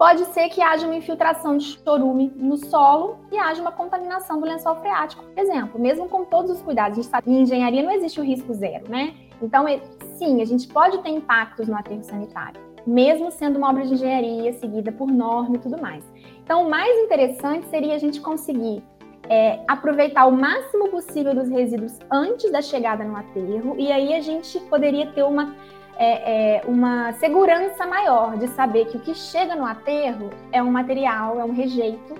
pode 0.02 0.24
ser 0.34 0.48
que 0.48 0.60
haja 0.60 0.84
uma 0.84 0.96
infiltração 0.96 1.56
de 1.56 1.78
chorume 1.78 2.32
no 2.34 2.56
solo 2.56 3.20
e 3.30 3.38
haja 3.38 3.62
uma 3.62 3.70
contaminação 3.70 4.40
do 4.40 4.44
lençol 4.44 4.74
freático, 4.80 5.22
por 5.22 5.38
exemplo. 5.38 5.80
Mesmo 5.80 6.08
com 6.08 6.24
todos 6.24 6.50
os 6.50 6.60
cuidados, 6.60 6.98
a 6.98 7.02
gente 7.02 7.08
sabe 7.08 7.30
em 7.30 7.42
engenharia 7.42 7.84
não 7.84 7.92
existe 7.92 8.18
o 8.18 8.24
risco 8.24 8.52
zero, 8.52 8.90
né? 8.90 9.14
Então, 9.40 9.68
é, 9.68 9.80
sim, 10.16 10.42
a 10.42 10.44
gente 10.44 10.66
pode 10.66 10.98
ter 11.04 11.10
impactos 11.10 11.68
no 11.68 11.76
aterro 11.76 12.02
sanitário, 12.02 12.60
mesmo 12.84 13.30
sendo 13.30 13.58
uma 13.58 13.70
obra 13.70 13.86
de 13.86 13.94
engenharia 13.94 14.52
seguida 14.54 14.90
por 14.90 15.06
norma 15.06 15.54
e 15.54 15.58
tudo 15.60 15.80
mais. 15.80 16.04
Então, 16.42 16.66
o 16.66 16.68
mais 16.68 16.98
interessante 17.04 17.68
seria 17.68 17.94
a 17.94 17.98
gente 17.98 18.20
conseguir 18.20 18.82
é, 19.28 19.60
aproveitar 19.68 20.26
o 20.26 20.32
máximo 20.32 20.88
possível 20.88 21.32
dos 21.32 21.48
resíduos 21.48 21.96
antes 22.10 22.50
da 22.50 22.60
chegada 22.60 23.04
no 23.04 23.16
aterro, 23.16 23.76
e 23.78 23.92
aí 23.92 24.14
a 24.14 24.20
gente 24.20 24.58
poderia 24.62 25.12
ter 25.12 25.22
uma 25.22 25.54
é, 25.96 26.56
é, 26.56 26.62
uma 26.66 27.12
segurança 27.14 27.86
maior 27.86 28.36
de 28.36 28.48
saber 28.48 28.86
que 28.86 28.96
o 28.96 29.00
que 29.00 29.14
chega 29.14 29.54
no 29.54 29.64
aterro 29.64 30.30
é 30.50 30.62
um 30.62 30.70
material, 30.70 31.38
é 31.38 31.44
um 31.44 31.52
rejeito 31.52 32.14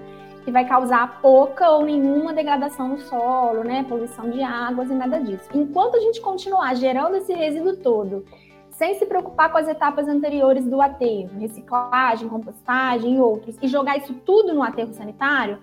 que 0.44 0.50
vai 0.50 0.64
causar 0.64 1.20
pouca 1.20 1.70
ou 1.70 1.84
nenhuma 1.84 2.32
degradação 2.32 2.88
no 2.88 2.98
solo, 2.98 3.62
né, 3.62 3.84
poluição 3.88 4.28
de 4.28 4.42
águas 4.42 4.90
e 4.90 4.94
nada 4.94 5.20
disso. 5.20 5.48
Enquanto 5.54 5.96
a 5.96 6.00
gente 6.00 6.20
continuar 6.20 6.74
gerando 6.74 7.16
esse 7.16 7.32
resíduo 7.32 7.76
todo, 7.76 8.24
sem 8.70 8.94
se 8.98 9.06
preocupar 9.06 9.52
com 9.52 9.58
as 9.58 9.68
etapas 9.68 10.08
anteriores 10.08 10.66
do 10.66 10.80
aterro, 10.80 11.38
reciclagem, 11.38 12.28
compostagem 12.28 13.16
e 13.16 13.20
outros, 13.20 13.56
e 13.62 13.68
jogar 13.68 13.98
isso 13.98 14.14
tudo 14.26 14.52
no 14.52 14.62
aterro 14.62 14.92
sanitário, 14.92 15.58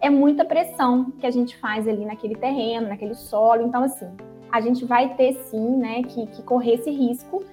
é 0.00 0.10
muita 0.10 0.44
pressão 0.44 1.12
que 1.18 1.26
a 1.26 1.30
gente 1.30 1.56
faz 1.56 1.86
ali 1.86 2.04
naquele 2.04 2.34
terreno, 2.34 2.88
naquele 2.88 3.14
solo. 3.14 3.62
Então, 3.62 3.84
assim, 3.84 4.10
a 4.50 4.60
gente 4.60 4.84
vai 4.84 5.14
ter 5.14 5.34
sim, 5.44 5.76
né, 5.76 6.02
que, 6.02 6.26
que 6.26 6.42
correr 6.42 6.74
esse 6.74 6.90
risco 6.90 7.44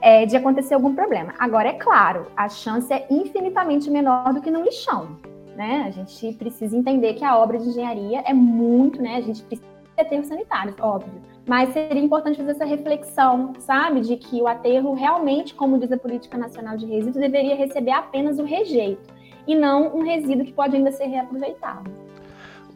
é, 0.00 0.26
de 0.26 0.36
acontecer 0.36 0.74
algum 0.74 0.94
problema. 0.94 1.34
Agora, 1.38 1.68
é 1.68 1.72
claro, 1.72 2.26
a 2.36 2.48
chance 2.48 2.92
é 2.92 3.06
infinitamente 3.10 3.90
menor 3.90 4.32
do 4.32 4.40
que 4.40 4.50
no 4.50 4.62
lixão. 4.62 5.16
Né? 5.56 5.84
A 5.86 5.90
gente 5.90 6.34
precisa 6.34 6.76
entender 6.76 7.14
que 7.14 7.24
a 7.24 7.38
obra 7.38 7.58
de 7.58 7.68
engenharia 7.68 8.22
é 8.26 8.34
muito, 8.34 9.00
né? 9.00 9.16
A 9.16 9.20
gente 9.22 9.42
precisa 9.42 9.64
ter 9.96 10.22
sanitários, 10.24 10.76
óbvio. 10.78 11.22
Mas 11.48 11.72
seria 11.72 12.02
importante 12.02 12.36
fazer 12.36 12.50
essa 12.50 12.64
reflexão, 12.66 13.54
sabe? 13.60 14.02
De 14.02 14.16
que 14.16 14.42
o 14.42 14.46
aterro 14.46 14.92
realmente, 14.92 15.54
como 15.54 15.78
diz 15.78 15.90
a 15.90 15.96
Política 15.96 16.36
Nacional 16.36 16.76
de 16.76 16.84
Resíduos, 16.84 17.16
deveria 17.16 17.56
receber 17.56 17.92
apenas 17.92 18.38
o 18.38 18.44
rejeito 18.44 19.14
e 19.46 19.54
não 19.54 19.96
um 19.96 20.02
resíduo 20.02 20.44
que 20.44 20.52
pode 20.52 20.76
ainda 20.76 20.90
ser 20.90 21.06
reaproveitado. 21.06 21.90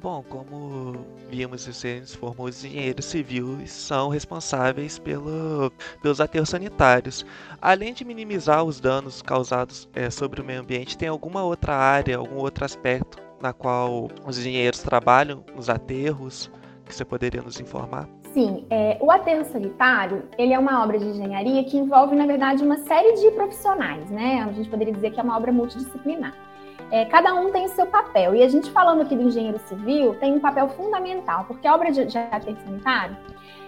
Bom, 0.01 0.23
como 0.23 1.05
vimos, 1.29 1.67
você 1.67 1.99
informou, 1.99 2.47
os 2.47 2.65
engenheiros 2.65 3.05
civis 3.05 3.71
são 3.71 4.09
responsáveis 4.09 4.99
pelo, 4.99 5.71
pelos 6.01 6.23
aterros 6.23 6.49
sanitários. 6.49 7.27
Além 7.61 7.93
de 7.93 8.03
minimizar 8.03 8.65
os 8.65 8.81
danos 8.81 9.21
causados 9.21 9.87
é, 9.93 10.09
sobre 10.09 10.41
o 10.41 10.45
meio 10.45 10.61
ambiente, 10.61 10.97
tem 10.97 11.09
alguma 11.09 11.45
outra 11.45 11.77
área, 11.77 12.17
algum 12.17 12.37
outro 12.37 12.65
aspecto 12.65 13.19
na 13.43 13.53
qual 13.53 14.09
os 14.27 14.39
engenheiros 14.39 14.81
trabalham 14.81 15.45
nos 15.55 15.69
aterros? 15.69 16.51
que 16.91 16.95
você 16.95 17.05
poderia 17.05 17.41
nos 17.41 17.61
informar? 17.61 18.09
Sim, 18.33 18.65
é, 18.71 18.97
o 19.01 19.11
aterro 19.11 19.45
sanitário 19.45 20.23
ele 20.39 20.53
é 20.53 20.59
uma 20.59 20.85
obra 20.85 20.99
de 20.99 21.05
engenharia 21.05 21.65
que 21.65 21.77
envolve, 21.77 22.15
na 22.15 22.27
verdade, 22.27 22.63
uma 22.63 22.77
série 22.79 23.15
de 23.15 23.31
profissionais, 23.33 24.09
né? 24.09 24.47
A 24.49 24.53
gente 24.53 24.69
poderia 24.69 24.95
dizer 24.95 25.11
que 25.11 25.19
é 25.19 25.23
uma 25.23 25.37
obra 25.37 25.51
multidisciplinar. 25.51 26.33
É, 26.93 27.05
cada 27.07 27.35
um 27.35 27.51
tem 27.51 27.67
o 27.67 27.69
seu 27.69 27.87
papel. 27.87 28.35
E 28.35 28.43
a 28.43 28.49
gente 28.49 28.71
falando 28.71 29.03
aqui 29.03 29.17
do 29.17 29.23
engenheiro 29.23 29.59
civil 29.67 30.15
tem 30.15 30.33
um 30.33 30.41
papel 30.41 30.69
fundamental, 30.69 31.45
porque 31.45 31.67
a 31.67 31.75
obra 31.75 31.91
de, 31.91 32.05
de 32.05 32.19
aterro 32.19 32.57
sanitário 32.65 33.17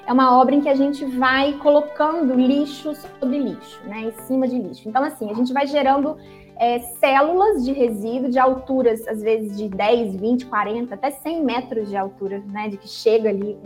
é 0.07 0.13
uma 0.13 0.39
obra 0.39 0.55
em 0.55 0.61
que 0.61 0.69
a 0.69 0.75
gente 0.75 1.05
vai 1.05 1.55
colocando 1.55 2.35
lixo 2.35 2.95
sobre 2.95 3.39
lixo, 3.39 3.81
né, 3.85 4.01
em 4.01 4.13
cima 4.23 4.47
de 4.47 4.59
lixo. 4.59 4.89
Então, 4.89 5.03
assim, 5.03 5.31
a 5.31 5.35
gente 5.35 5.53
vai 5.53 5.67
gerando 5.67 6.17
é, 6.57 6.79
células 6.79 7.65
de 7.65 7.73
resíduo 7.73 8.31
de 8.31 8.39
alturas, 8.39 9.07
às 9.09 9.21
vezes, 9.23 9.57
de 9.57 9.69
10, 9.69 10.17
20, 10.17 10.47
40, 10.47 10.95
até 10.95 11.11
100 11.11 11.45
metros 11.45 11.89
de 11.89 11.97
altura, 11.97 12.43
né, 12.47 12.69
de 12.69 12.77
que 12.77 12.89
chega 12.89 13.29
ali 13.29 13.57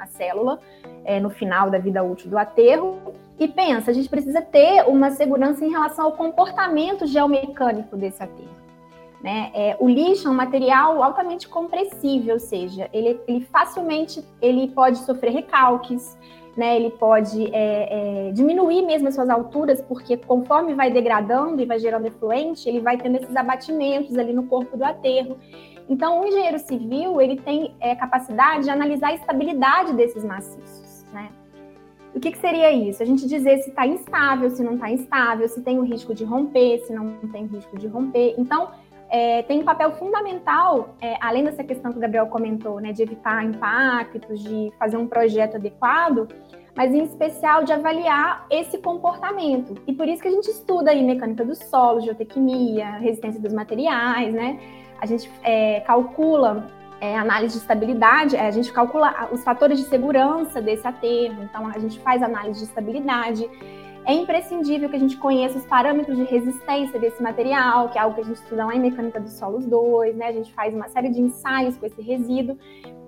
uma 0.00 0.06
célula 0.06 0.58
é, 1.04 1.20
no 1.20 1.28
final 1.28 1.70
da 1.70 1.78
vida 1.78 2.02
útil 2.02 2.30
do 2.30 2.38
aterro. 2.38 2.98
E 3.38 3.46
pensa, 3.46 3.90
a 3.90 3.94
gente 3.94 4.08
precisa 4.08 4.40
ter 4.40 4.86
uma 4.86 5.10
segurança 5.10 5.64
em 5.64 5.70
relação 5.70 6.06
ao 6.06 6.12
comportamento 6.12 7.06
geomecânico 7.06 7.96
desse 7.96 8.22
aterro. 8.22 8.60
Né? 9.22 9.50
É, 9.54 9.76
o 9.78 9.88
lixo 9.88 10.28
é 10.28 10.30
um 10.30 10.34
material 10.34 11.02
altamente 11.02 11.46
compressível, 11.46 12.34
ou 12.34 12.40
seja, 12.40 12.88
ele, 12.90 13.20
ele 13.28 13.40
facilmente 13.52 14.24
ele 14.40 14.68
pode 14.68 14.98
sofrer 15.00 15.30
recalques, 15.30 16.16
né? 16.56 16.76
ele 16.76 16.90
pode 16.90 17.54
é, 17.54 18.28
é, 18.28 18.32
diminuir 18.32 18.80
mesmo 18.80 19.08
as 19.08 19.14
suas 19.14 19.28
alturas, 19.28 19.82
porque 19.82 20.16
conforme 20.16 20.72
vai 20.72 20.90
degradando 20.90 21.60
e 21.60 21.66
vai 21.66 21.78
gerando 21.78 22.06
efluente, 22.06 22.66
ele 22.66 22.80
vai 22.80 22.96
tendo 22.96 23.16
esses 23.16 23.36
abatimentos 23.36 24.16
ali 24.16 24.32
no 24.32 24.44
corpo 24.44 24.74
do 24.74 24.84
aterro. 24.84 25.36
Então, 25.90 26.20
o 26.20 26.24
engenheiro 26.24 26.60
civil 26.60 27.20
ele 27.20 27.36
tem 27.36 27.74
é, 27.80 27.96
capacidade 27.96 28.62
de 28.62 28.70
analisar 28.70 29.08
a 29.08 29.14
estabilidade 29.14 29.92
desses 29.94 30.24
maciços. 30.24 31.04
Né? 31.12 31.28
O 32.14 32.20
que, 32.20 32.30
que, 32.30 32.38
seria 32.38 32.70
isso? 32.70 33.02
A 33.02 33.06
gente 33.06 33.26
dizer 33.26 33.58
se 33.58 33.70
está 33.70 33.84
instável, 33.84 34.48
se 34.50 34.62
não 34.62 34.74
está 34.74 34.88
instável, 34.88 35.48
se 35.48 35.60
tem 35.62 35.80
o 35.80 35.82
risco 35.82 36.14
de 36.14 36.22
romper, 36.24 36.78
se 36.86 36.92
não 36.92 37.16
tem 37.32 37.44
risco 37.46 37.76
de 37.76 37.88
romper. 37.88 38.36
Então, 38.38 38.70
é, 39.10 39.42
tem 39.42 39.62
um 39.62 39.64
papel 39.64 39.90
fundamental, 39.96 40.94
é, 41.00 41.16
além 41.20 41.42
dessa 41.42 41.64
questão 41.64 41.90
que 41.90 41.98
o 41.98 42.00
Gabriel 42.00 42.28
comentou, 42.28 42.78
né, 42.78 42.92
de 42.92 43.02
evitar 43.02 43.44
impactos, 43.44 44.40
de 44.44 44.72
fazer 44.78 44.96
um 44.96 45.08
projeto 45.08 45.56
adequado, 45.56 46.28
mas 46.76 46.94
em 46.94 47.02
especial 47.02 47.64
de 47.64 47.72
avaliar 47.72 48.46
esse 48.48 48.78
comportamento. 48.78 49.74
E 49.88 49.92
por 49.92 50.06
isso 50.06 50.22
que 50.22 50.28
a 50.28 50.30
gente 50.30 50.48
estuda 50.48 50.92
aí 50.92 51.02
mecânica 51.02 51.44
do 51.44 51.56
solo, 51.56 52.00
geotecnia, 52.00 52.92
resistência 52.98 53.40
dos 53.40 53.52
materiais, 53.52 54.32
né? 54.32 54.60
A 55.00 55.06
gente 55.06 55.30
é, 55.42 55.80
calcula 55.80 56.66
é, 57.00 57.16
análise 57.16 57.54
de 57.54 57.60
estabilidade, 57.60 58.36
é, 58.36 58.46
a 58.46 58.50
gente 58.50 58.72
calcula 58.72 59.28
os 59.32 59.42
fatores 59.42 59.78
de 59.78 59.84
segurança 59.84 60.60
desse 60.60 60.86
aterro, 60.86 61.42
então 61.42 61.66
a 61.66 61.78
gente 61.78 61.98
faz 62.00 62.22
análise 62.22 62.60
de 62.60 62.66
estabilidade 62.66 63.48
é 64.04 64.14
imprescindível 64.14 64.88
que 64.88 64.96
a 64.96 64.98
gente 64.98 65.16
conheça 65.16 65.58
os 65.58 65.66
parâmetros 65.66 66.16
de 66.16 66.24
resistência 66.24 66.98
desse 66.98 67.22
material, 67.22 67.90
que 67.90 67.98
é 67.98 68.00
algo 68.00 68.14
que 68.14 68.22
a 68.22 68.24
gente 68.24 68.36
estuda 68.36 68.64
lá 68.64 68.74
em 68.74 68.80
Mecânica 68.80 69.20
dos 69.20 69.32
Solos 69.32 69.66
2, 69.66 70.16
né? 70.16 70.26
A 70.26 70.32
gente 70.32 70.52
faz 70.52 70.74
uma 70.74 70.88
série 70.88 71.10
de 71.10 71.20
ensaios 71.20 71.76
com 71.76 71.86
esse 71.86 72.00
resíduo. 72.00 72.56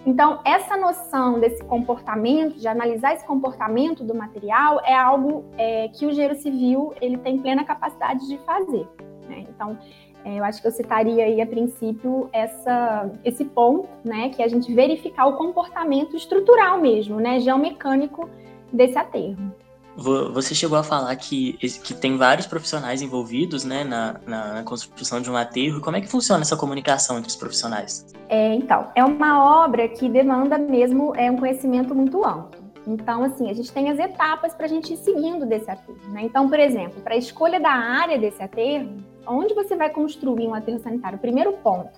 Então, 0.04 0.40
essa 0.44 0.76
noção 0.76 1.40
desse 1.40 1.64
comportamento, 1.64 2.58
de 2.58 2.68
analisar 2.68 3.14
esse 3.14 3.26
comportamento 3.26 4.04
do 4.04 4.14
material, 4.14 4.80
é 4.84 4.94
algo 4.94 5.44
é, 5.56 5.88
que 5.88 6.04
o 6.04 6.11
engenheiro 6.11 6.34
civil 6.34 6.92
ele 7.00 7.16
tem 7.18 7.38
plena 7.38 7.64
capacidade 7.64 8.28
de 8.28 8.37
fazer. 8.38 8.87
Né? 9.28 9.46
Então, 9.49 9.78
eu 10.24 10.44
acho 10.44 10.60
que 10.60 10.68
eu 10.68 10.72
citaria 10.72 11.24
aí, 11.24 11.40
a 11.40 11.46
princípio, 11.46 12.28
essa, 12.32 13.10
esse 13.24 13.44
ponto, 13.44 13.88
né, 14.04 14.28
que 14.30 14.42
é 14.42 14.44
a 14.44 14.48
gente 14.48 14.72
verificar 14.72 15.26
o 15.26 15.36
comportamento 15.36 16.16
estrutural 16.16 16.80
mesmo, 16.80 17.20
né, 17.20 17.40
geomecânico 17.40 18.28
desse 18.72 18.96
aterro. 18.96 19.52
Você 19.94 20.54
chegou 20.54 20.78
a 20.78 20.82
falar 20.82 21.14
que, 21.16 21.52
que 21.52 21.92
tem 21.92 22.16
vários 22.16 22.46
profissionais 22.46 23.02
envolvidos 23.02 23.62
né, 23.62 23.84
na, 23.84 24.16
na, 24.26 24.54
na, 24.54 24.62
construção 24.62 25.20
de 25.20 25.30
um 25.30 25.36
aterro. 25.36 25.82
Como 25.82 25.96
é 25.96 26.00
que 26.00 26.08
funciona 26.08 26.40
essa 26.40 26.56
comunicação 26.56 27.18
entre 27.18 27.28
os 27.28 27.36
profissionais? 27.36 28.06
É, 28.28 28.54
então, 28.54 28.86
é 28.94 29.04
uma 29.04 29.62
obra 29.64 29.86
que 29.88 30.08
demanda 30.08 30.56
mesmo 30.56 31.14
é, 31.14 31.30
um 31.30 31.36
conhecimento 31.36 31.94
muito 31.94 32.24
amplo. 32.24 32.62
Então, 32.86 33.22
assim, 33.22 33.48
a 33.48 33.52
gente 33.52 33.72
tem 33.72 33.90
as 33.90 33.98
etapas 33.98 34.54
para 34.54 34.66
a 34.66 34.68
gente 34.68 34.94
ir 34.94 34.96
seguindo 34.96 35.46
desse 35.46 35.70
aterro. 35.70 35.98
Né? 36.08 36.22
Então, 36.24 36.48
por 36.48 36.58
exemplo, 36.58 37.00
para 37.00 37.14
a 37.14 37.16
escolha 37.16 37.60
da 37.60 37.70
área 37.70 38.18
desse 38.18 38.42
aterro, 38.42 38.96
onde 39.26 39.54
você 39.54 39.76
vai 39.76 39.90
construir 39.90 40.48
um 40.48 40.54
aterro 40.54 40.78
sanitário? 40.80 41.18
Primeiro 41.18 41.52
ponto, 41.54 41.90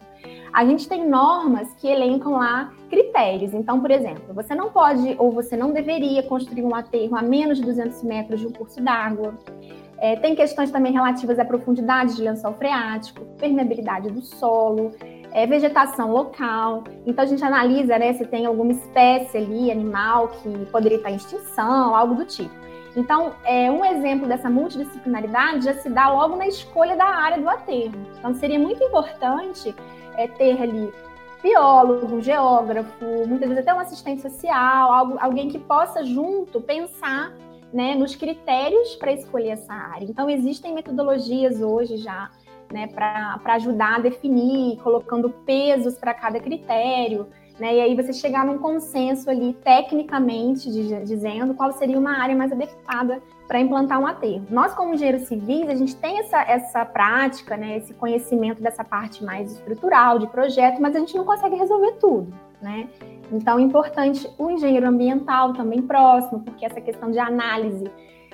a 0.52 0.64
gente 0.64 0.88
tem 0.88 1.08
normas 1.08 1.72
que 1.74 1.88
elencam 1.88 2.32
lá 2.32 2.72
critérios. 2.88 3.54
Então, 3.54 3.80
por 3.80 3.90
exemplo, 3.90 4.34
você 4.34 4.54
não 4.54 4.70
pode 4.70 5.16
ou 5.18 5.32
você 5.32 5.56
não 5.56 5.72
deveria 5.72 6.22
construir 6.22 6.62
um 6.62 6.74
aterro 6.74 7.16
a 7.16 7.22
menos 7.22 7.58
de 7.58 7.64
200 7.64 8.02
metros 8.02 8.40
de 8.40 8.46
um 8.46 8.52
curso 8.52 8.80
d'água. 8.80 9.34
É, 9.98 10.16
tem 10.16 10.34
questões 10.34 10.70
também 10.70 10.92
relativas 10.92 11.38
à 11.38 11.44
profundidade 11.44 12.16
de 12.16 12.22
lençol 12.22 12.52
freático, 12.54 13.24
permeabilidade 13.38 14.10
do 14.10 14.20
solo, 14.20 14.90
é, 15.34 15.46
vegetação 15.46 16.12
local. 16.12 16.84
Então 17.04 17.24
a 17.24 17.26
gente 17.26 17.44
analisa 17.44 17.98
né, 17.98 18.14
se 18.14 18.24
tem 18.24 18.46
alguma 18.46 18.72
espécie 18.72 19.36
ali, 19.36 19.70
animal, 19.70 20.28
que 20.28 20.66
poderia 20.66 20.98
estar 20.98 21.10
em 21.10 21.16
extinção, 21.16 21.94
algo 21.94 22.14
do 22.14 22.24
tipo. 22.24 22.54
Então, 22.96 23.32
é, 23.44 23.68
um 23.68 23.84
exemplo 23.84 24.28
dessa 24.28 24.48
multidisciplinaridade 24.48 25.64
já 25.64 25.74
se 25.74 25.90
dá 25.90 26.08
logo 26.08 26.36
na 26.36 26.46
escolha 26.46 26.96
da 26.96 27.06
área 27.06 27.40
do 27.40 27.48
aterro. 27.48 27.94
Então, 28.16 28.32
seria 28.34 28.58
muito 28.58 28.82
importante 28.84 29.74
é, 30.16 30.28
ter 30.28 30.62
ali 30.62 30.92
biólogo, 31.42 32.22
geógrafo, 32.22 33.04
muitas 33.26 33.48
vezes 33.48 33.58
até 33.58 33.74
um 33.74 33.80
assistente 33.80 34.22
social, 34.22 34.92
algo, 34.92 35.16
alguém 35.18 35.48
que 35.48 35.58
possa 35.58 36.04
junto 36.04 36.60
pensar 36.60 37.32
né, 37.72 37.96
nos 37.96 38.14
critérios 38.14 38.94
para 38.94 39.12
escolher 39.12 39.50
essa 39.50 39.74
área. 39.74 40.04
Então, 40.04 40.30
existem 40.30 40.72
metodologias 40.72 41.60
hoje 41.60 41.96
já 41.96 42.30
né, 42.72 42.86
para 42.86 43.54
ajudar 43.54 43.96
a 43.96 43.98
definir, 44.00 44.78
colocando 44.78 45.30
pesos 45.30 45.96
para 45.96 46.14
cada 46.14 46.40
critério. 46.40 47.26
Né, 47.58 47.76
e 47.76 47.80
aí 47.80 47.94
você 47.94 48.12
chegar 48.12 48.44
num 48.44 48.58
consenso 48.58 49.30
ali, 49.30 49.52
tecnicamente, 49.62 50.68
de, 50.70 51.04
dizendo 51.04 51.54
qual 51.54 51.70
seria 51.72 51.96
uma 51.96 52.20
área 52.20 52.34
mais 52.34 52.50
adequada 52.50 53.22
para 53.46 53.60
implantar 53.60 54.00
um 54.00 54.06
aterro. 54.06 54.44
Nós, 54.50 54.74
como 54.74 54.94
engenheiros 54.94 55.28
civis, 55.28 55.68
a 55.68 55.74
gente 55.76 55.94
tem 55.94 56.18
essa, 56.18 56.42
essa 56.42 56.84
prática, 56.84 57.56
né, 57.56 57.76
esse 57.76 57.94
conhecimento 57.94 58.60
dessa 58.60 58.82
parte 58.82 59.22
mais 59.22 59.52
estrutural, 59.52 60.18
de 60.18 60.26
projeto, 60.26 60.82
mas 60.82 60.96
a 60.96 60.98
gente 60.98 61.16
não 61.16 61.24
consegue 61.24 61.54
resolver 61.54 61.92
tudo, 61.92 62.34
né? 62.60 62.88
Então, 63.30 63.58
é 63.58 63.62
importante 63.62 64.28
o 64.36 64.50
engenheiro 64.50 64.88
ambiental 64.88 65.52
também 65.52 65.80
próximo, 65.80 66.40
porque 66.40 66.66
essa 66.66 66.80
questão 66.80 67.10
de 67.10 67.18
análise 67.18 67.84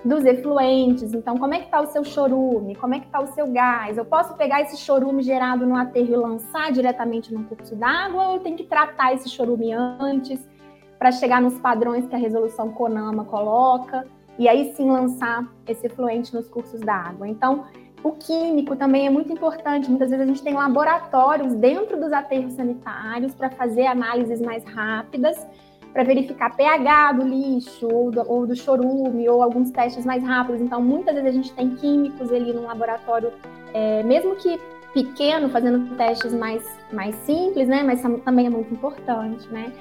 dos 0.05 0.25
efluentes, 0.25 1.13
então 1.13 1.37
como 1.37 1.55
é 1.55 1.59
que 1.59 1.67
está 1.67 1.81
o 1.81 1.87
seu 1.87 2.03
chorume, 2.03 2.75
como 2.75 2.95
é 2.95 3.01
que 3.01 3.07
está 3.07 3.21
o 3.21 3.27
seu 3.29 3.47
gás, 3.49 3.99
eu 3.99 4.05
posso 4.05 4.35
pegar 4.35 4.63
esse 4.63 4.77
chorume 4.77 5.23
gerado 5.23 5.67
no 5.67 5.77
aterro 5.77 6.13
e 6.13 6.17
lançar 6.17 6.73
diretamente 6.73 7.33
no 7.35 7.45
curso 7.45 7.77
d'água 7.77 8.29
ou 8.29 8.35
eu 8.37 8.41
tenho 8.41 8.57
que 8.57 8.65
tratar 8.65 9.15
esse 9.15 9.29
chorume 9.29 9.73
antes 9.73 10.41
para 10.99 11.13
chegar 11.13 11.41
nos 11.41 11.59
padrões 11.59 12.07
que 12.07 12.15
a 12.15 12.19
resolução 12.19 12.71
CONAMA 12.73 13.25
coloca? 13.25 14.07
e 14.41 14.49
aí 14.49 14.73
sim 14.73 14.91
lançar 14.91 15.47
esse 15.69 15.87
efluente 15.87 16.35
nos 16.35 16.49
cursos 16.49 16.81
da 16.81 16.95
água. 16.95 17.29
Então, 17.29 17.67
o 18.03 18.13
químico 18.13 18.75
também 18.75 19.07
é 19.07 19.11
muito 19.11 19.31
importante. 19.31 19.91
Muitas 19.91 20.09
vezes 20.09 20.25
a 20.25 20.27
gente 20.27 20.43
tem 20.43 20.55
laboratórios 20.55 21.55
dentro 21.55 22.01
dos 22.01 22.11
aterros 22.11 22.55
sanitários 22.55 23.35
para 23.35 23.51
fazer 23.51 23.85
análises 23.85 24.41
mais 24.41 24.65
rápidas, 24.65 25.47
para 25.93 26.05
verificar 26.05 26.55
pH 26.57 27.13
do 27.13 27.23
lixo 27.27 27.89
ou 27.93 28.11
do, 28.11 28.31
ou 28.31 28.47
do, 28.47 28.55
chorume, 28.55 29.29
ou 29.29 29.43
alguns 29.43 29.71
testes 29.71 30.05
mais 30.05 30.23
rápidos. 30.23 30.61
Então, 30.61 30.81
muitas 30.81 31.15
vezes 31.15 31.29
a 31.29 31.33
gente 31.33 31.53
tem 31.53 31.75
químicos 31.77 32.33
ali 32.33 32.53
no 32.53 32.63
laboratório, 32.63 33.33
é, 33.75 34.03
mesmo 34.03 34.37
que 34.37 34.59
pequeno, 34.93 35.49
fazendo 35.49 35.97
testes 35.97 36.33
mais, 36.33 36.65
mais 36.93 37.15
simples, 37.17 37.69
né? 37.69 37.83
Mas 37.83 38.03
também 38.25 38.47
é 38.47 38.51
muito 38.51 38.73
importante, 38.73 39.49
né? 39.49 39.73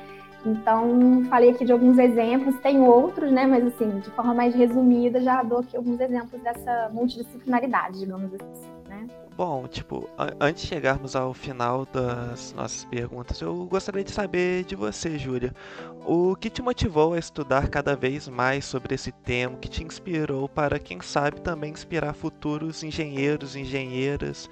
Então, 0.45 1.25
falei 1.29 1.49
aqui 1.51 1.65
de 1.65 1.71
alguns 1.71 1.97
exemplos, 1.97 2.57
tem 2.59 2.81
outros, 2.81 3.31
né? 3.31 3.45
Mas 3.45 3.65
assim, 3.65 3.99
de 3.99 4.09
forma 4.11 4.33
mais 4.33 4.55
resumida, 4.55 5.19
já 5.19 5.43
dou 5.43 5.59
aqui 5.59 5.75
alguns 5.75 5.99
exemplos 5.99 6.41
dessa 6.41 6.89
multidisciplinaridade, 6.93 7.99
digamos 7.99 8.33
assim? 8.33 8.78
Bom, 9.39 9.67
tipo, 9.69 10.09
antes 10.37 10.63
de 10.63 10.67
chegarmos 10.67 11.15
ao 11.15 11.33
final 11.33 11.87
das 11.93 12.51
nossas 12.51 12.83
perguntas, 12.83 13.39
eu 13.39 13.65
gostaria 13.67 14.03
de 14.03 14.11
saber 14.11 14.65
de 14.65 14.75
você, 14.75 15.17
Júlia. 15.17 15.53
O 16.05 16.35
que 16.35 16.49
te 16.49 16.61
motivou 16.61 17.13
a 17.13 17.19
estudar 17.19 17.69
cada 17.69 17.95
vez 17.95 18.27
mais 18.27 18.65
sobre 18.65 18.95
esse 18.95 19.13
tema? 19.13 19.55
que 19.55 19.69
te 19.69 19.81
inspirou 19.81 20.49
para, 20.49 20.77
quem 20.77 20.99
sabe, 20.99 21.39
também 21.39 21.71
inspirar 21.71 22.13
futuros 22.13 22.83
engenheiros, 22.83 23.55
engenheiras, 23.55 24.49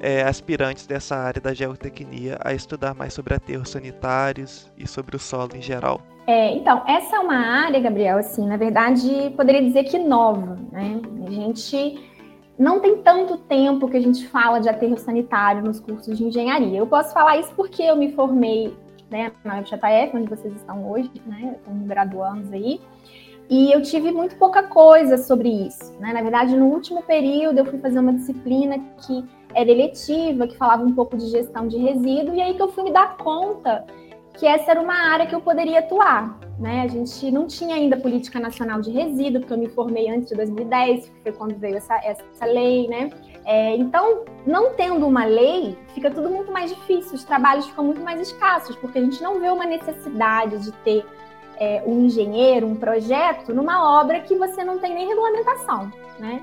é, 0.00 0.24
aspirantes 0.24 0.84
dessa 0.84 1.14
área 1.14 1.40
da 1.40 1.54
geotecnia 1.54 2.36
a 2.44 2.52
estudar 2.52 2.92
mais 2.92 3.14
sobre 3.14 3.34
aterros 3.34 3.70
sanitários 3.70 4.68
e 4.76 4.84
sobre 4.84 5.14
o 5.14 5.18
solo 5.20 5.54
em 5.54 5.62
geral? 5.62 6.00
É, 6.26 6.56
então, 6.56 6.82
essa 6.88 7.14
é 7.14 7.18
uma 7.20 7.36
área, 7.36 7.78
Gabriel, 7.78 8.18
assim, 8.18 8.48
na 8.48 8.56
verdade, 8.56 9.32
poderia 9.36 9.62
dizer 9.62 9.84
que 9.84 9.96
nova, 9.96 10.58
né? 10.72 11.00
A 11.24 11.30
gente 11.30 12.13
não 12.58 12.80
tem 12.80 12.98
tanto 12.98 13.36
tempo 13.36 13.88
que 13.88 13.96
a 13.96 14.00
gente 14.00 14.26
fala 14.28 14.60
de 14.60 14.68
aterro 14.68 14.96
sanitário 14.96 15.62
nos 15.62 15.80
cursos 15.80 16.16
de 16.16 16.24
engenharia. 16.24 16.78
Eu 16.78 16.86
posso 16.86 17.12
falar 17.12 17.38
isso 17.38 17.52
porque 17.54 17.82
eu 17.82 17.96
me 17.96 18.12
formei 18.12 18.74
né, 19.10 19.32
na 19.44 19.60
UFJF, 19.60 20.16
onde 20.16 20.28
vocês 20.28 20.54
estão 20.54 20.90
hoje, 20.90 21.10
né, 21.26 21.56
como 21.64 21.84
graduandos 21.84 22.52
aí. 22.52 22.80
E 23.50 23.72
eu 23.72 23.82
tive 23.82 24.10
muito 24.10 24.36
pouca 24.36 24.62
coisa 24.62 25.18
sobre 25.18 25.48
isso. 25.48 25.92
Né? 26.00 26.12
Na 26.12 26.22
verdade, 26.22 26.56
no 26.56 26.66
último 26.66 27.02
período, 27.02 27.58
eu 27.58 27.66
fui 27.66 27.78
fazer 27.78 27.98
uma 27.98 28.12
disciplina 28.12 28.78
que 29.06 29.24
era 29.54 29.70
eletiva, 29.70 30.46
que 30.46 30.56
falava 30.56 30.82
um 30.82 30.94
pouco 30.94 31.16
de 31.16 31.26
gestão 31.28 31.68
de 31.68 31.76
resíduo, 31.76 32.34
e 32.34 32.40
aí 32.40 32.54
que 32.54 32.62
eu 32.62 32.68
fui 32.68 32.84
me 32.84 32.92
dar 32.92 33.16
conta 33.16 33.84
que 34.34 34.46
essa 34.46 34.72
era 34.72 34.80
uma 34.80 34.94
área 34.94 35.26
que 35.26 35.34
eu 35.34 35.40
poderia 35.40 35.80
atuar. 35.80 36.38
Né? 36.58 36.82
A 36.82 36.88
gente 36.88 37.30
não 37.30 37.46
tinha 37.46 37.74
ainda 37.74 37.96
política 37.96 38.38
nacional 38.38 38.80
de 38.80 38.90
resíduo, 38.90 39.40
porque 39.40 39.52
eu 39.52 39.58
me 39.58 39.68
formei 39.68 40.08
antes 40.08 40.28
de 40.28 40.36
2010, 40.36 41.08
que 41.08 41.22
foi 41.22 41.32
quando 41.32 41.56
veio 41.56 41.76
essa, 41.76 41.96
essa 41.96 42.44
lei, 42.44 42.86
né? 42.88 43.10
É, 43.44 43.76
então, 43.76 44.24
não 44.46 44.72
tendo 44.74 45.06
uma 45.06 45.24
lei, 45.24 45.76
fica 45.94 46.10
tudo 46.10 46.30
muito 46.30 46.50
mais 46.50 46.70
difícil, 46.70 47.14
os 47.14 47.24
trabalhos 47.24 47.66
ficam 47.66 47.84
muito 47.84 48.00
mais 48.00 48.20
escassos, 48.20 48.74
porque 48.76 48.98
a 48.98 49.02
gente 49.02 49.22
não 49.22 49.38
vê 49.40 49.50
uma 49.50 49.66
necessidade 49.66 50.58
de 50.60 50.72
ter 50.72 51.04
é, 51.58 51.82
um 51.86 52.06
engenheiro, 52.06 52.66
um 52.66 52.74
projeto, 52.74 53.52
numa 53.52 54.00
obra 54.00 54.20
que 54.20 54.34
você 54.34 54.64
não 54.64 54.78
tem 54.78 54.94
nem 54.94 55.08
regulamentação, 55.08 55.92
né? 56.18 56.42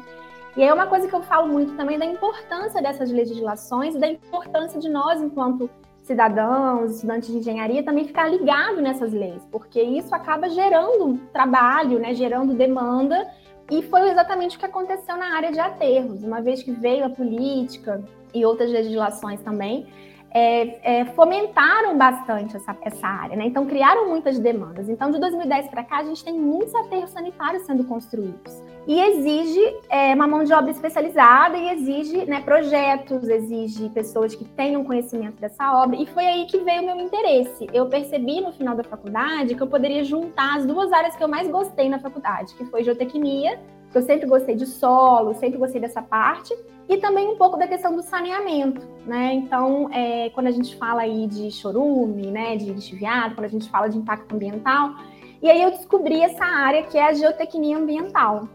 E 0.56 0.62
aí 0.62 0.68
é 0.68 0.74
uma 0.74 0.86
coisa 0.86 1.08
que 1.08 1.16
eu 1.16 1.24
falo 1.24 1.48
muito 1.48 1.76
também 1.76 1.98
da 1.98 2.06
importância 2.06 2.82
dessas 2.82 3.10
legislações 3.10 3.96
e 3.96 4.00
da 4.00 4.08
importância 4.08 4.80
de 4.80 4.90
nós, 4.90 5.22
enquanto 5.22 5.70
cidadãos, 6.02 6.96
estudantes 6.96 7.30
de 7.30 7.38
engenharia, 7.38 7.84
também 7.84 8.06
ficar 8.06 8.28
ligado 8.28 8.82
nessas 8.82 9.14
leis, 9.14 9.46
porque 9.52 9.82
isso 9.82 10.14
acaba 10.14 10.50
gerando 10.50 11.20
trabalho, 11.32 12.00
né, 12.00 12.14
gerando 12.14 12.54
demanda, 12.54 13.28
e 13.70 13.82
foi 13.84 14.10
exatamente 14.10 14.58
o 14.58 14.60
que 14.60 14.66
aconteceu 14.66 15.16
na 15.16 15.36
área 15.36 15.52
de 15.52 15.60
aterros, 15.60 16.24
uma 16.24 16.42
vez 16.42 16.62
que 16.64 16.72
veio 16.72 17.06
a 17.06 17.10
política 17.10 18.04
e 18.34 18.44
outras 18.46 18.70
legislações 18.70 19.42
também, 19.42 19.88
é, 20.34 21.00
é, 21.00 21.06
fomentaram 21.06 21.98
bastante 21.98 22.56
essa, 22.56 22.76
essa 22.82 23.08
área, 23.08 23.36
né? 23.36 23.46
Então 23.46 23.66
criaram 23.66 24.08
muitas 24.10 24.40
demandas. 24.40 24.88
Então, 24.88 25.12
de 25.12 25.20
2010 25.20 25.68
para 25.68 25.84
cá, 25.84 25.98
a 25.98 26.04
gente 26.04 26.24
tem 26.24 26.34
muitos 26.34 26.74
aterros 26.74 27.10
sanitários 27.10 27.64
sendo 27.64 27.84
construídos. 27.84 28.62
E 28.88 29.00
exige 29.00 29.62
é, 29.90 30.14
uma 30.16 30.28
mão 30.28 30.44
de 30.44 30.52
obra 30.54 30.72
especializada 30.72 31.58
e 31.58 31.70
exige 31.70 32.26
né, 32.26 32.42
projetos, 32.42 33.28
exige 33.28 33.90
pessoas 33.90 34.34
que 34.34 34.44
tenham 34.44 34.84
conhecimento 34.84 35.40
dessa 35.40 35.84
obra. 35.84 35.96
E 35.96 36.06
foi 36.08 36.26
aí 36.26 36.46
que 36.46 36.58
veio 36.60 36.82
o 36.82 36.86
meu 36.86 37.00
interesse. 37.00 37.68
Eu 37.72 37.88
percebi 37.88 38.42
no 38.42 38.52
final 38.52 38.76
da 38.76 38.84
faculdade 38.84 39.56
que 39.56 39.62
eu 39.62 39.68
poderia 39.68 40.04
juntar 40.04 40.58
as 40.58 40.66
duas 40.66 40.92
áreas 40.92 41.16
que 41.16 41.24
eu 41.24 41.28
mais 41.28 41.48
gostei 41.48 41.90
na 41.90 42.00
faculdade, 42.00 42.56
que 42.56 42.66
foi 42.66 42.84
geotecnia 42.84 43.60
eu 43.94 44.02
sempre 44.02 44.26
gostei 44.26 44.56
de 44.56 44.66
solo, 44.66 45.34
sempre 45.36 45.58
gostei 45.58 45.82
dessa 45.82 46.02
parte, 46.02 46.56
e 46.88 46.98
também 46.98 47.28
um 47.28 47.36
pouco 47.36 47.58
da 47.58 47.68
questão 47.68 47.96
do 47.96 48.02
saneamento, 48.02 48.82
né? 49.06 49.34
Então, 49.34 49.90
é, 49.92 50.30
quando 50.30 50.48
a 50.48 50.52
gente 50.52 50.76
fala 50.76 51.02
aí 51.02 51.28
de 51.28 51.52
chorume, 51.52 52.28
né, 52.28 52.56
de 52.56 52.72
lixiviado, 52.72 53.36
quando 53.36 53.46
a 53.46 53.50
gente 53.50 53.70
fala 53.70 53.88
de 53.88 53.98
impacto 53.98 54.34
ambiental, 54.34 54.96
e 55.42 55.50
aí 55.50 55.62
eu 55.62 55.72
descobri 55.72 56.22
essa 56.22 56.46
área 56.46 56.84
que 56.84 56.98
é 56.98 57.08
a 57.08 57.14
geotecnia 57.14 57.78
ambiental, 57.78 58.48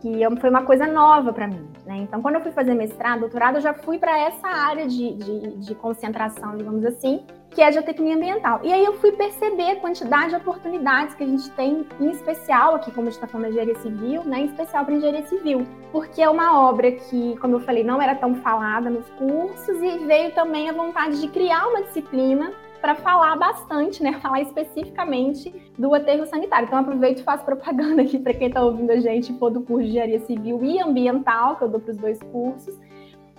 que 0.00 0.24
é 0.24 0.36
foi 0.36 0.50
uma 0.50 0.62
coisa 0.62 0.86
nova 0.86 1.32
para 1.32 1.46
mim. 1.46 1.68
Né? 1.84 1.98
Então, 1.98 2.22
quando 2.22 2.36
eu 2.36 2.40
fui 2.40 2.52
fazer 2.52 2.74
mestrado, 2.74 3.20
doutorado, 3.20 3.56
eu 3.56 3.60
já 3.60 3.74
fui 3.74 3.98
para 3.98 4.18
essa 4.18 4.48
área 4.48 4.86
de, 4.86 5.12
de, 5.12 5.56
de, 5.58 5.74
concentração, 5.74 6.56
digamos 6.56 6.84
assim, 6.84 7.22
que 7.50 7.60
é 7.60 7.70
geotecnia 7.70 8.16
ambiental. 8.16 8.60
E 8.62 8.72
aí 8.72 8.84
eu 8.84 8.94
fui 8.94 9.12
perceber 9.12 9.72
a 9.72 9.76
quantidade 9.76 10.30
de 10.30 10.36
oportunidades 10.36 11.14
que 11.14 11.22
a 11.22 11.26
gente 11.26 11.50
tem, 11.50 11.86
em 12.00 12.10
especial 12.10 12.76
aqui, 12.76 12.90
como 12.90 13.08
a 13.08 13.10
gente 13.10 13.22
está 13.22 13.26
falando 13.26 13.46
da 13.46 13.50
engenharia 13.50 13.82
civil, 13.82 14.24
né? 14.24 14.40
em 14.40 14.46
especial 14.46 14.84
para 14.84 14.94
engenharia 14.94 15.26
civil, 15.26 15.66
porque 15.92 16.22
é 16.22 16.30
uma 16.30 16.58
obra 16.68 16.92
que, 16.92 17.36
como 17.38 17.56
eu 17.56 17.60
falei, 17.60 17.84
não 17.84 18.00
era 18.00 18.14
tão 18.14 18.34
falada 18.36 18.88
nos 18.88 19.08
cursos 19.10 19.82
e 19.82 19.98
veio 20.06 20.32
também 20.32 20.70
a 20.70 20.72
vontade 20.72 21.20
de 21.20 21.28
criar 21.28 21.66
uma 21.68 21.82
disciplina 21.82 22.52
para 22.80 22.94
falar 22.94 23.36
bastante, 23.36 24.02
né? 24.02 24.14
Falar 24.20 24.40
especificamente 24.40 25.52
do 25.78 25.94
aterro 25.94 26.26
sanitário. 26.26 26.66
Então, 26.66 26.78
aproveito 26.78 27.20
e 27.20 27.22
faço 27.22 27.44
propaganda 27.44 28.02
aqui 28.02 28.18
para 28.18 28.34
quem 28.34 28.48
está 28.48 28.64
ouvindo 28.64 28.90
a 28.90 29.00
gente 29.00 29.32
for 29.34 29.50
do 29.50 29.60
curso 29.60 29.82
de 29.84 29.90
engenharia 29.90 30.20
civil 30.20 30.62
e 30.62 30.80
ambiental, 30.80 31.56
que 31.56 31.64
eu 31.64 31.68
dou 31.68 31.80
para 31.80 31.92
os 31.92 31.96
dois 31.96 32.18
cursos, 32.24 32.74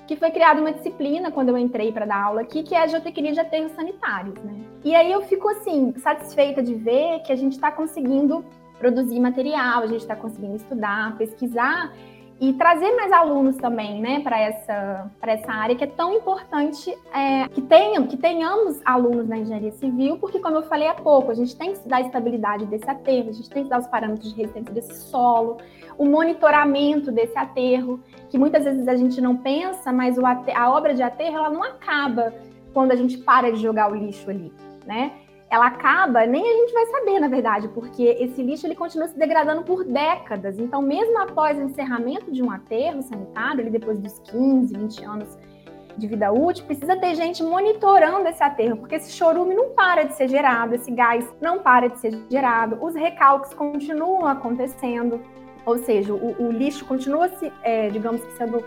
que 0.08 0.16
foi 0.16 0.30
criada 0.32 0.60
uma 0.60 0.72
disciplina 0.72 1.32
quando 1.32 1.50
eu 1.50 1.58
entrei 1.58 1.92
para 1.92 2.06
dar 2.06 2.24
aula 2.24 2.42
aqui, 2.42 2.64
que 2.64 2.76
é 2.76 2.82
a 2.82 2.88
geotecnia 2.88 3.32
de 3.32 3.40
aterros 3.40 3.72
sanitários, 3.72 4.36
né? 4.44 4.56
E 4.84 4.94
aí 4.94 5.12
eu 5.12 5.22
fico 5.24 5.48
assim 5.50 5.94
satisfeita 5.98 6.62
de 6.62 6.76
ver 6.76 7.20
que 7.22 7.32
a 7.32 7.36
gente 7.36 7.54
está 7.54 7.72
conseguindo 7.72 8.44
produzir 8.78 9.20
material, 9.20 9.84
a 9.84 9.88
gente 9.88 10.02
está 10.02 10.16
conseguindo 10.16 10.56
estudar, 10.56 11.16
pesquisar 11.18 11.94
e 12.42 12.54
trazer 12.54 12.96
mais 12.96 13.12
alunos 13.12 13.56
também, 13.58 14.02
né, 14.02 14.20
para 14.22 14.40
essa, 14.40 15.12
essa 15.22 15.52
área 15.52 15.76
que 15.76 15.84
é 15.84 15.88
tão 15.88 16.16
importante 16.16 16.92
é, 17.14 17.48
que, 17.48 17.62
tenham, 17.62 18.08
que 18.08 18.18
tenhamos 18.18 18.82
alunos 18.84 19.30
na 19.30 19.38
engenharia 19.38 19.72
civil, 19.74 20.18
porque, 20.18 20.40
como 20.40 20.56
eu 20.58 20.64
falei 20.64 20.88
há 20.88 20.96
pouco, 20.96 21.30
a 21.30 21.36
gente 21.36 21.56
tem 21.56 21.68
que 21.68 21.78
estudar 21.78 21.98
a 21.98 22.02
estabilidade 22.02 22.66
desse 22.66 22.90
aterro, 22.90 23.30
a 23.30 23.34
gente 23.34 23.48
tem 23.48 23.62
que 23.64 23.70
estudar 23.70 23.80
os 23.80 23.86
parâmetros 23.86 24.34
de 24.34 24.36
resistência 24.36 24.74
desse 24.74 25.02
solo, 25.02 25.58
o 26.00 26.06
monitoramento 26.06 27.12
desse 27.12 27.38
aterro, 27.38 28.00
que 28.28 28.40
muitas 28.40 28.64
vezes 28.64 28.88
a 28.88 28.96
gente 28.96 29.22
não 29.22 29.38
pensa, 29.38 29.94
mas 29.94 30.18
o 30.18 30.24
a 30.26 30.72
obra 30.72 30.96
de 30.96 31.04
aterro 31.04 31.38
ela 31.38 31.50
não 31.52 31.62
acaba 31.62 32.34
quando 32.74 32.92
a 32.92 32.96
gente 32.96 33.20
para 33.20 33.52
de 33.52 33.62
jogar 33.62 33.92
o 33.92 33.96
lixo 33.96 34.28
ali, 34.32 34.52
né? 34.84 35.12
Ela 35.52 35.68
acaba, 35.68 36.26
nem 36.26 36.42
a 36.42 36.54
gente 36.54 36.74
vai 36.74 36.86
saber, 36.86 37.20
na 37.20 37.28
verdade, 37.28 37.68
porque 37.68 38.04
esse 38.04 38.42
lixo 38.42 38.66
ele 38.66 38.74
continua 38.74 39.10
se 39.10 39.20
degradando 39.20 39.64
por 39.64 39.84
décadas. 39.84 40.58
Então, 40.58 40.82
mesmo 40.82 41.20
após 41.20 41.58
o 41.58 41.64
encerramento 41.64 42.32
de 42.32 42.42
um 42.42 42.50
aterro 42.50 43.02
sanitário, 43.02 43.60
ele 43.60 43.70
depois 43.70 44.00
dos 44.00 44.18
15, 44.20 44.74
20 44.74 45.04
anos 45.04 45.38
de 45.98 46.08
vida 46.08 46.32
útil, 46.32 46.66
precisa 46.66 46.96
ter 46.96 47.16
gente 47.16 47.44
monitorando 47.44 48.30
esse 48.30 48.42
aterro, 48.42 48.78
porque 48.78 48.96
esse 48.96 49.12
chorume 49.12 49.54
não 49.54 49.72
para 49.72 50.04
de 50.04 50.14
ser 50.14 50.30
gerado, 50.30 50.74
esse 50.74 50.90
gás 50.90 51.28
não 51.42 51.60
para 51.60 51.90
de 51.90 52.00
ser 52.00 52.18
gerado, 52.30 52.78
os 52.82 52.96
recalques 52.96 53.54
continuam 53.54 54.26
acontecendo, 54.26 55.20
ou 55.66 55.78
seja, 55.80 56.14
o, 56.14 56.48
o 56.48 56.50
lixo 56.50 56.86
continua 56.86 57.28
se, 57.28 57.52
é, 57.62 57.90
digamos 57.90 58.24
que 58.24 58.32
sendo 58.38 58.64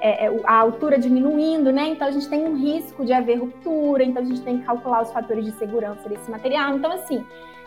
é, 0.00 0.26
é 0.26 0.40
a 0.44 0.54
altura 0.54 0.98
diminuindo, 0.98 1.72
né? 1.72 1.88
Então 1.88 2.08
a 2.08 2.10
gente 2.10 2.28
tem 2.28 2.44
um 2.44 2.56
risco 2.56 3.04
de 3.04 3.12
haver 3.12 3.38
ruptura, 3.38 4.04
então 4.04 4.22
a 4.22 4.24
gente 4.24 4.40
tem 4.42 4.58
que 4.58 4.64
calcular 4.64 5.02
os 5.02 5.12
fatores 5.12 5.44
de 5.44 5.52
segurança 5.52 6.08
desse 6.08 6.30
material. 6.30 6.76
Então, 6.76 6.92
assim, 6.92 7.24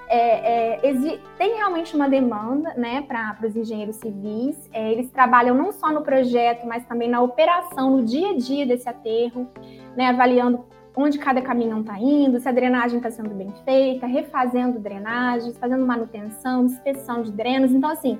é, 0.07 0.85
é, 0.85 1.19
tem 1.37 1.55
realmente 1.55 1.95
uma 1.95 2.09
demanda 2.09 2.73
né, 2.75 3.01
para 3.01 3.37
os 3.47 3.55
engenheiros 3.55 3.95
civis. 3.95 4.69
É, 4.73 4.91
eles 4.91 5.09
trabalham 5.09 5.55
não 5.55 5.71
só 5.71 5.89
no 5.89 6.01
projeto, 6.01 6.67
mas 6.67 6.85
também 6.85 7.09
na 7.09 7.21
operação, 7.21 7.97
no 7.97 8.03
dia 8.03 8.31
a 8.31 8.37
dia 8.37 8.65
desse 8.65 8.89
aterro, 8.89 9.47
né, 9.95 10.07
avaliando 10.07 10.65
onde 10.93 11.17
cada 11.17 11.41
caminhão 11.41 11.79
está 11.79 11.97
indo, 11.97 12.37
se 12.41 12.49
a 12.49 12.51
drenagem 12.51 12.97
está 12.97 13.09
sendo 13.09 13.29
bem 13.29 13.53
feita, 13.63 14.05
refazendo 14.05 14.79
drenagens, 14.79 15.57
fazendo 15.57 15.85
manutenção, 15.85 16.65
inspeção 16.65 17.23
de 17.23 17.31
drenos. 17.31 17.71
Então, 17.71 17.89
assim, 17.89 18.19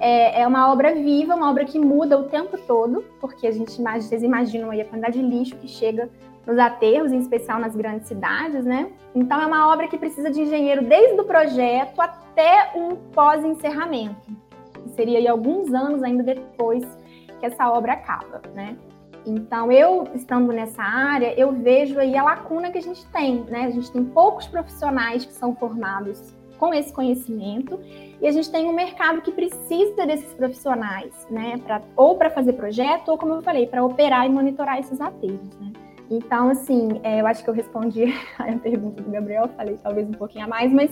é, 0.00 0.40
é, 0.40 0.46
uma 0.46 0.72
obra 0.72 0.94
viva, 0.94 1.34
uma 1.34 1.50
obra 1.50 1.64
que 1.64 1.78
muda 1.78 2.18
o 2.18 2.24
tempo 2.24 2.56
todo, 2.66 3.04
porque 3.20 3.46
a 3.46 3.52
gente 3.52 3.80
vocês 3.80 4.22
imaginam 4.22 4.70
aí 4.70 4.80
a 4.80 4.84
quantidade 4.84 5.20
de 5.20 5.24
lixo 5.24 5.56
que 5.56 5.68
chega 5.68 6.08
nos 6.46 6.58
aterros, 6.58 7.12
em 7.12 7.18
especial 7.18 7.60
nas 7.60 7.76
grandes 7.76 8.08
cidades, 8.08 8.64
né? 8.64 8.90
Então 9.14 9.40
é 9.40 9.46
uma 9.46 9.70
obra 9.70 9.86
que 9.86 9.98
precisa 9.98 10.30
de 10.30 10.40
engenheiro 10.40 10.82
desde 10.82 11.20
o 11.20 11.24
projeto 11.24 12.00
até 12.00 12.72
um 12.74 12.96
pós-encerramento. 12.96 14.30
Seria 14.96 15.18
aí 15.18 15.28
alguns 15.28 15.72
anos 15.74 16.02
ainda 16.02 16.22
depois 16.22 16.82
que 17.38 17.44
essa 17.44 17.70
obra 17.70 17.92
acaba, 17.92 18.40
né? 18.54 18.76
Então, 19.26 19.70
eu 19.70 20.08
estando 20.14 20.50
nessa 20.50 20.82
área, 20.82 21.38
eu 21.38 21.52
vejo 21.52 21.98
aí 22.00 22.16
a 22.16 22.22
lacuna 22.22 22.70
que 22.70 22.78
a 22.78 22.82
gente 22.82 23.06
tem, 23.08 23.44
né? 23.44 23.66
A 23.66 23.70
gente 23.70 23.92
tem 23.92 24.02
poucos 24.02 24.46
profissionais 24.46 25.26
que 25.26 25.32
são 25.32 25.54
formados 25.54 26.34
com 26.58 26.72
esse 26.72 26.90
conhecimento 26.90 27.78
e 28.20 28.26
a 28.26 28.32
gente 28.32 28.50
tem 28.50 28.66
um 28.66 28.72
mercado 28.72 29.22
que 29.22 29.32
precisa 29.32 30.06
desses 30.06 30.32
profissionais, 30.34 31.26
né, 31.30 31.58
pra, 31.64 31.80
ou 31.96 32.16
para 32.16 32.30
fazer 32.30 32.52
projeto, 32.52 33.08
ou 33.08 33.18
como 33.18 33.34
eu 33.34 33.42
falei, 33.42 33.66
para 33.66 33.84
operar 33.84 34.26
e 34.26 34.28
monitorar 34.28 34.78
esses 34.78 35.00
aterros, 35.00 35.58
né. 35.58 35.72
Então, 36.10 36.48
assim, 36.48 37.00
é, 37.04 37.20
eu 37.20 37.26
acho 37.26 37.42
que 37.42 37.48
eu 37.48 37.54
respondi 37.54 38.12
a 38.38 38.52
pergunta 38.58 39.02
do 39.02 39.10
Gabriel, 39.10 39.48
falei 39.56 39.78
talvez 39.82 40.08
um 40.08 40.12
pouquinho 40.12 40.44
a 40.44 40.48
mais, 40.48 40.72
mas 40.72 40.90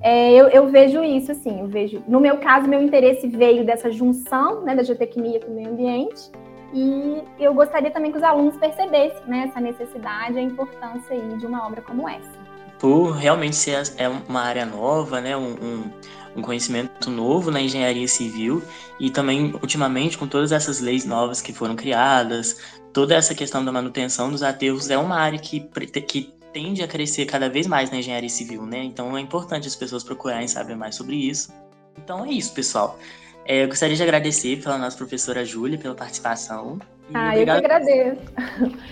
é, 0.00 0.32
eu, 0.32 0.48
eu, 0.48 0.68
vejo 0.68 1.02
isso, 1.02 1.32
assim, 1.32 1.60
eu 1.60 1.66
vejo. 1.66 2.02
No 2.06 2.20
meu 2.20 2.38
caso, 2.38 2.68
meu 2.68 2.80
interesse 2.80 3.26
veio 3.26 3.64
dessa 3.64 3.90
junção, 3.90 4.62
né, 4.62 4.74
da 4.74 4.82
geotecnia 4.82 5.40
com 5.40 5.50
o 5.50 5.54
meio 5.54 5.70
ambiente, 5.70 6.30
e 6.72 7.22
eu 7.38 7.52
gostaria 7.54 7.90
também 7.90 8.12
que 8.12 8.18
os 8.18 8.22
alunos 8.22 8.56
percebessem, 8.56 9.26
né, 9.26 9.46
essa 9.48 9.60
necessidade, 9.60 10.38
a 10.38 10.42
importância 10.42 11.14
aí 11.14 11.36
de 11.36 11.46
uma 11.46 11.66
obra 11.66 11.82
como 11.82 12.08
essa 12.08 12.45
por 12.78 13.12
realmente 13.12 13.56
ser 13.56 13.92
é 13.96 14.08
uma 14.08 14.42
área 14.42 14.66
nova, 14.66 15.20
né, 15.20 15.36
um, 15.36 15.52
um, 15.52 15.90
um, 16.36 16.42
conhecimento 16.42 17.10
novo 17.10 17.50
na 17.50 17.60
engenharia 17.60 18.06
civil 18.06 18.62
e 19.00 19.10
também 19.10 19.54
ultimamente 19.54 20.18
com 20.18 20.26
todas 20.26 20.52
essas 20.52 20.80
leis 20.80 21.04
novas 21.04 21.40
que 21.40 21.52
foram 21.52 21.74
criadas, 21.74 22.58
toda 22.92 23.14
essa 23.14 23.34
questão 23.34 23.64
da 23.64 23.72
manutenção 23.72 24.30
dos 24.30 24.42
aterros 24.42 24.90
é 24.90 24.98
uma 24.98 25.16
área 25.16 25.38
que, 25.38 25.60
que 26.06 26.34
tende 26.52 26.82
a 26.82 26.88
crescer 26.88 27.26
cada 27.26 27.48
vez 27.48 27.66
mais 27.66 27.90
na 27.90 27.98
engenharia 27.98 28.30
civil, 28.30 28.64
né? 28.64 28.82
Então 28.82 29.16
é 29.16 29.20
importante 29.20 29.68
as 29.68 29.76
pessoas 29.76 30.02
procurarem 30.02 30.48
saber 30.48 30.74
mais 30.74 30.94
sobre 30.94 31.16
isso. 31.16 31.52
Então 31.98 32.24
é 32.24 32.30
isso, 32.30 32.54
pessoal. 32.54 32.98
É, 33.44 33.62
eu 33.62 33.68
gostaria 33.68 33.94
de 33.94 34.02
agradecer 34.02 34.62
pela 34.62 34.76
nossa 34.76 34.96
professora 34.96 35.44
Júlia 35.44 35.78
pela 35.78 35.94
participação. 35.94 36.78
ah, 37.14 37.30
obrigado... 37.32 37.56
eu 37.56 37.62
que 37.62 37.72
agradeço. 37.72 38.22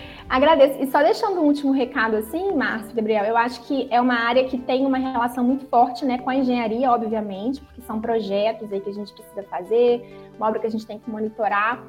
Agradeço. 0.28 0.82
E 0.82 0.86
só 0.86 1.02
deixando 1.02 1.40
um 1.40 1.44
último 1.44 1.72
recado 1.72 2.16
assim, 2.16 2.52
Márcio, 2.54 2.94
Gabriel, 2.94 3.24
eu 3.24 3.36
acho 3.36 3.62
que 3.62 3.86
é 3.90 4.00
uma 4.00 4.14
área 4.14 4.44
que 4.44 4.58
tem 4.58 4.86
uma 4.86 4.98
relação 4.98 5.44
muito 5.44 5.66
forte 5.66 6.04
né, 6.04 6.18
com 6.18 6.30
a 6.30 6.34
engenharia, 6.34 6.90
obviamente, 6.90 7.60
porque 7.60 7.82
são 7.82 8.00
projetos 8.00 8.72
aí 8.72 8.80
que 8.80 8.90
a 8.90 8.94
gente 8.94 9.12
precisa 9.12 9.42
fazer, 9.44 10.02
uma 10.36 10.48
obra 10.48 10.60
que 10.60 10.66
a 10.66 10.70
gente 10.70 10.86
tem 10.86 10.98
que 10.98 11.10
monitorar. 11.10 11.82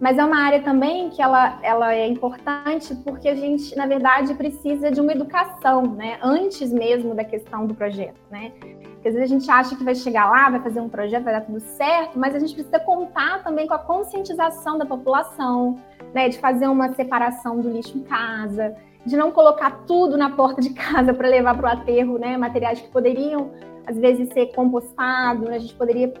Mas 0.00 0.16
é 0.16 0.24
uma 0.24 0.40
área 0.40 0.62
também 0.62 1.10
que 1.10 1.20
ela, 1.20 1.58
ela 1.62 1.94
é 1.94 2.06
importante 2.06 2.94
porque 3.04 3.28
a 3.28 3.34
gente, 3.34 3.76
na 3.76 3.86
verdade, 3.86 4.32
precisa 4.32 4.90
de 4.90 4.98
uma 4.98 5.12
educação, 5.12 5.82
né? 5.82 6.18
Antes 6.22 6.72
mesmo 6.72 7.14
da 7.14 7.22
questão 7.22 7.66
do 7.66 7.74
projeto, 7.74 8.18
né? 8.30 8.50
Porque 8.60 9.08
às 9.08 9.14
vezes 9.14 9.30
a 9.30 9.34
gente 9.34 9.50
acha 9.50 9.76
que 9.76 9.84
vai 9.84 9.94
chegar 9.94 10.30
lá, 10.30 10.48
vai 10.48 10.60
fazer 10.60 10.80
um 10.80 10.88
projeto, 10.88 11.24
vai 11.24 11.34
dar 11.34 11.42
tudo 11.42 11.60
certo, 11.60 12.18
mas 12.18 12.34
a 12.34 12.38
gente 12.38 12.54
precisa 12.54 12.80
contar 12.80 13.42
também 13.42 13.66
com 13.66 13.74
a 13.74 13.78
conscientização 13.78 14.78
da 14.78 14.86
população, 14.86 15.78
né? 16.14 16.28
De 16.28 16.38
fazer 16.38 16.66
uma 16.66 16.92
separação 16.94 17.60
do 17.60 17.70
lixo 17.70 17.96
em 17.96 18.02
casa, 18.02 18.74
de 19.04 19.16
não 19.16 19.30
colocar 19.30 19.84
tudo 19.86 20.16
na 20.16 20.30
porta 20.30 20.60
de 20.60 20.70
casa 20.70 21.12
para 21.14 21.28
levar 21.28 21.56
para 21.56 21.68
o 21.68 21.72
aterro, 21.72 22.18
né? 22.18 22.36
Materiais 22.36 22.80
que 22.80 22.88
poderiam, 22.88 23.50
às 23.86 23.96
vezes, 23.96 24.32
ser 24.32 24.46
compostados, 24.54 25.48
né? 25.48 25.56
a 25.56 25.58
gente 25.58 25.74
poderia 25.74 26.12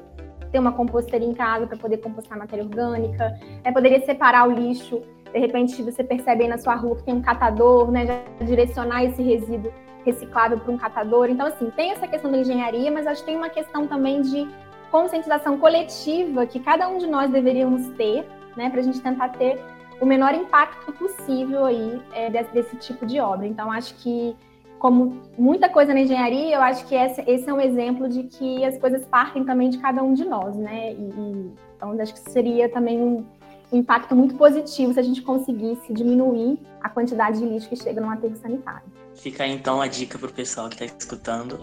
ter 0.50 0.58
uma 0.58 0.72
composteira 0.72 1.24
em 1.24 1.32
casa 1.32 1.66
para 1.66 1.76
poder 1.76 1.98
compostar 1.98 2.36
matéria 2.36 2.64
orgânica, 2.64 3.38
né? 3.64 3.72
poderia 3.72 4.04
separar 4.04 4.48
o 4.48 4.52
lixo, 4.52 5.00
de 5.32 5.38
repente 5.38 5.80
você 5.80 6.02
percebe 6.02 6.42
aí 6.42 6.48
na 6.48 6.58
sua 6.58 6.74
rua 6.74 6.96
que 6.96 7.04
tem 7.04 7.14
um 7.14 7.22
catador, 7.22 7.90
né? 7.90 8.04
já 8.06 8.44
direcionar 8.44 9.04
esse 9.04 9.22
resíduo 9.22 9.72
reciclável 10.04 10.58
para 10.58 10.72
um 10.72 10.78
catador. 10.78 11.28
Então, 11.28 11.46
assim, 11.46 11.70
tem 11.70 11.92
essa 11.92 12.08
questão 12.08 12.30
da 12.30 12.38
engenharia, 12.38 12.90
mas 12.90 13.06
acho 13.06 13.20
que 13.20 13.26
tem 13.26 13.36
uma 13.36 13.50
questão 13.50 13.86
também 13.86 14.22
de 14.22 14.48
conscientização 14.90 15.58
coletiva 15.58 16.46
que 16.46 16.58
cada 16.58 16.88
um 16.88 16.98
de 16.98 17.06
nós 17.06 17.30
deveríamos 17.30 17.86
ter, 17.90 18.26
né, 18.56 18.68
para 18.68 18.80
a 18.80 18.82
gente 18.82 19.00
tentar 19.00 19.28
ter 19.30 19.60
o 20.00 20.06
menor 20.06 20.34
impacto 20.34 20.92
possível 20.92 21.64
aí 21.64 22.00
é, 22.12 22.30
desse, 22.30 22.52
desse, 22.52 22.76
tipo 22.76 23.04
de 23.04 23.20
obra. 23.20 23.46
Então, 23.46 23.70
acho 23.70 23.94
que 23.96 24.34
como 24.78 25.20
muita 25.36 25.68
coisa 25.68 25.92
na 25.92 26.00
engenharia, 26.00 26.56
eu 26.56 26.62
acho 26.62 26.86
que 26.86 26.94
esse, 26.94 27.22
esse, 27.26 27.48
é 27.48 27.52
um 27.52 27.60
exemplo 27.60 28.08
de 28.08 28.22
que 28.24 28.64
as 28.64 28.78
coisas 28.78 29.04
partem 29.04 29.44
também 29.44 29.68
de 29.68 29.78
cada 29.78 30.02
um 30.02 30.14
de 30.14 30.24
nós, 30.24 30.56
né? 30.56 30.92
E, 30.92 30.96
e, 30.96 31.50
então, 31.76 32.00
acho 32.00 32.14
que 32.14 32.30
seria 32.30 32.68
também 32.68 32.98
um, 32.98 33.24
impacto 33.72 34.16
muito 34.16 34.34
positivo 34.34 34.92
se 34.92 35.00
a 35.00 35.02
gente 35.02 35.22
conseguisse 35.22 35.92
diminuir 35.92 36.58
a 36.82 36.88
quantidade 36.88 37.38
de 37.38 37.44
lixo 37.44 37.68
que 37.68 37.76
chega 37.76 38.00
no 38.00 38.10
aterro 38.10 38.36
sanitário. 38.36 38.82
Fica 39.14 39.44
aí, 39.44 39.52
então 39.52 39.80
a 39.80 39.86
dica 39.86 40.18
para 40.18 40.28
o 40.28 40.32
pessoal 40.32 40.68
que 40.68 40.82
está 40.82 40.96
escutando 40.98 41.60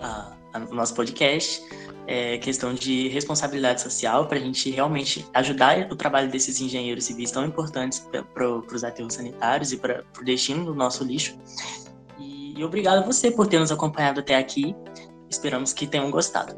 o 0.70 0.76
nosso 0.76 0.94
podcast, 0.96 1.62
é 2.08 2.38
questão 2.38 2.74
de 2.74 3.10
responsabilidade 3.10 3.82
social 3.82 4.26
para 4.28 4.38
a 4.38 4.42
gente 4.42 4.72
realmente 4.72 5.28
ajudar 5.34 5.92
o 5.92 5.96
trabalho 5.96 6.32
desses 6.32 6.62
engenheiros 6.62 7.04
civis 7.04 7.32
tão 7.32 7.46
importantes 7.46 8.08
para 8.34 8.50
os 8.50 8.84
aterros 8.84 9.16
sanitários 9.16 9.74
e 9.74 9.78
para 9.78 10.06
o 10.20 10.24
destino 10.24 10.64
do 10.64 10.74
nosso 10.74 11.04
lixo. 11.04 11.38
E 12.18 12.64
obrigado 12.64 13.00
a 13.00 13.06
você 13.06 13.30
por 13.30 13.46
ter 13.48 13.60
nos 13.60 13.72
acompanhado 13.72 14.22
até 14.22 14.36
aqui. 14.36 14.74
Esperamos 15.30 15.74
que 15.74 15.86
tenham 15.86 16.10
gostado. 16.10 16.56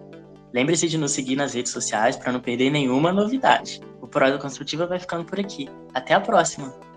Lembre-se 0.54 0.88
de 0.88 0.98
nos 0.98 1.12
seguir 1.12 1.36
nas 1.36 1.54
redes 1.54 1.72
sociais 1.72 2.16
para 2.16 2.32
não 2.32 2.40
perder 2.40 2.70
nenhuma 2.70 3.12
novidade. 3.12 3.82
O 4.02 4.08
Prosa 4.08 4.38
Construtiva 4.38 4.86
vai 4.86 5.00
ficando 5.00 5.26
por 5.26 5.40
aqui. 5.40 5.68
Até 5.94 6.14
a 6.14 6.22
próxima! 6.22 6.89